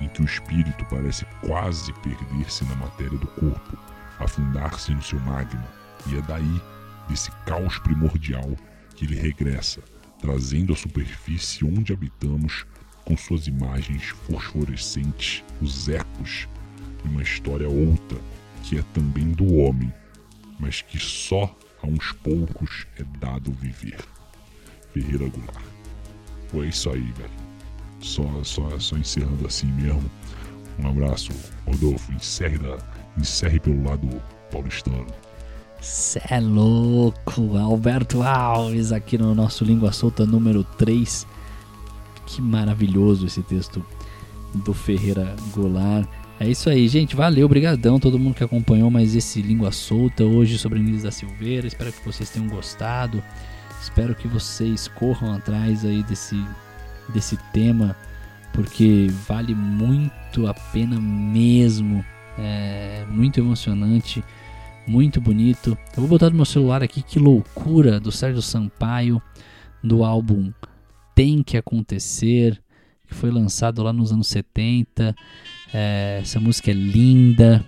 em 0.01 0.09
que 0.09 0.23
o 0.23 0.25
espírito 0.25 0.83
parece 0.87 1.27
quase 1.43 1.93
perder-se 2.01 2.65
na 2.65 2.75
matéria 2.77 3.19
do 3.19 3.27
corpo, 3.27 3.77
afundar-se 4.19 4.93
no 4.93 5.03
seu 5.03 5.21
magma, 5.21 5.69
e 6.07 6.17
é 6.17 6.23
daí, 6.23 6.63
desse 7.07 7.31
caos 7.45 7.79
primordial, 7.81 8.57
que 8.95 9.05
ele 9.05 9.15
regressa, 9.15 9.83
trazendo 10.23 10.73
à 10.73 10.77
superfície 10.77 11.67
onde 11.67 11.93
habitamos, 11.93 12.65
com 13.05 13.15
suas 13.15 13.47
imagens 13.47 14.09
fosforescentes, 14.27 15.45
os 15.61 15.87
ecos 15.91 16.49
de 17.03 17.11
uma 17.11 17.23
história 17.23 17.69
outra, 17.69 18.19
que 18.63 18.79
é 18.79 18.83
também 18.95 19.33
do 19.33 19.55
homem, 19.57 19.93
mas 20.59 20.81
que 20.81 20.99
só 20.99 21.55
a 21.83 21.87
uns 21.87 22.11
poucos 22.13 22.87
é 22.99 23.05
dado 23.19 23.53
viver. 23.53 23.99
Ferreira 25.01 25.29
Goulart 25.29 25.65
Pô, 26.51 26.65
é 26.65 26.69
isso 26.69 26.91
aí, 26.91 27.13
velho. 27.13 27.31
Só, 28.01 28.25
só, 28.43 28.79
só 28.79 28.97
encerrando 28.97 29.47
assim 29.47 29.67
mesmo. 29.73 30.11
Um 30.79 30.89
abraço, 30.89 31.31
Rodolfo. 31.67 32.11
Encerre, 32.13 32.57
da, 32.59 32.79
encerre 33.19 33.61
pelo 33.61 33.85
lado 33.85 34.09
paulistano. 34.51 35.07
Cê 35.81 36.21
é 36.31 36.41
louco, 36.41 37.57
Alberto 37.57 38.23
Alves 38.23 38.93
aqui 38.93 39.19
no 39.19 39.35
nosso 39.35 39.63
Língua 39.63 39.93
Solta 39.93 40.25
número 40.25 40.65
3. 40.65 41.27
Que 42.25 42.41
maravilhoso 42.41 43.27
esse 43.27 43.43
texto 43.43 43.85
do 44.55 44.73
Ferreira 44.73 45.37
Goulart. 45.53 46.09
É 46.41 46.49
isso 46.49 46.71
aí, 46.71 46.89
gente. 46.89 47.15
Valeu, 47.15 47.45
obrigadão 47.45 48.01
todo 48.01 48.19
mundo 48.19 48.37
que 48.37 48.45
acompanhou 48.45 48.91
mais 48.91 49.15
esse 49.15 49.43
Língua 49.43 49.71
Solta 49.71 50.25
hoje 50.25 50.57
sobre 50.57 50.79
Inês 50.79 51.03
da 51.03 51.11
Silveira. 51.11 51.67
Espero 51.67 51.93
que 51.93 52.05
vocês 52.07 52.31
tenham 52.31 52.49
gostado. 52.49 53.23
Espero 53.81 54.15
que 54.15 54.29
vocês 54.29 54.89
corram 54.89 55.33
atrás 55.33 55.85
aí 55.85 56.03
desse, 56.03 56.37
desse 57.09 57.37
tema, 57.53 57.97
porque 58.53 59.09
vale 59.27 59.55
muito 59.55 60.47
a 60.47 60.55
pena 60.55 61.01
mesmo. 61.01 62.05
É 62.39 63.05
muito 63.09 63.41
emocionante, 63.41 64.23
muito 64.87 65.21
bonito. 65.21 65.77
Eu 65.97 66.03
vou 66.03 66.09
botar 66.09 66.31
no 66.31 66.37
meu 66.37 66.45
celular 66.45 66.83
aqui 66.83 67.03
que 67.03 67.19
loucura 67.19 67.99
do 67.99 68.13
Sérgio 68.13 68.43
Sampaio 68.43 69.21
do 69.83 70.05
álbum 70.05 70.53
Tem 71.15 71.43
que 71.43 71.57
acontecer, 71.57 72.61
que 73.07 73.15
foi 73.15 73.31
lançado 73.31 73.83
lá 73.83 73.93
nos 73.93 74.13
anos 74.13 74.29
70. 74.29 75.15
É, 75.73 76.19
essa 76.23 76.41
música 76.41 76.71
é 76.71 76.75
linda 76.75 77.65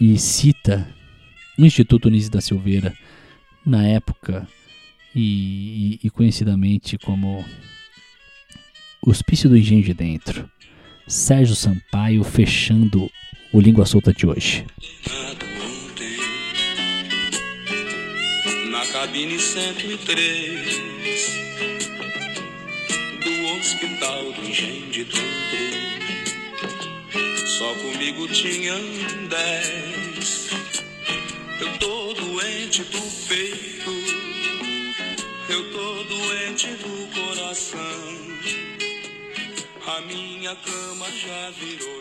e 0.00 0.18
cita 0.18 0.88
o 1.58 1.64
Instituto 1.64 2.10
Nise 2.10 2.30
da 2.30 2.40
Silveira 2.40 2.92
na 3.64 3.86
época 3.86 4.46
e, 5.14 5.98
e, 6.02 6.06
e 6.06 6.10
conhecidamente 6.10 6.98
como 6.98 7.44
Hospício 9.06 9.48
do 9.48 9.56
Engenho 9.56 9.82
de 9.82 9.94
Dentro. 9.94 10.50
Sérgio 11.06 11.54
Sampaio 11.54 12.24
fechando 12.24 13.10
o 13.52 13.60
Língua 13.60 13.84
Solta 13.84 14.12
de 14.12 14.26
hoje. 14.26 14.66
Na 18.70 18.86
cabine 18.86 19.38
103 19.38 20.94
do 23.22 23.46
Hospital 23.56 24.32
do 24.32 24.48
Engenho 24.48 24.90
de 24.90 25.04
Dentro. 25.04 25.24
Só 27.46 27.72
comigo 27.74 28.26
tinham 28.28 28.80
dez. 29.28 30.50
Eu 31.60 31.78
tô 31.78 32.12
doente 32.14 32.82
do 32.82 33.00
peito, 33.28 33.92
eu 35.54 35.70
tô 35.70 36.02
doente 36.02 36.66
do 36.66 37.06
coração. 37.14 37.78
A 39.86 40.00
minha 40.00 40.56
cama 40.56 41.06
já 41.12 41.50
virou 41.50 41.94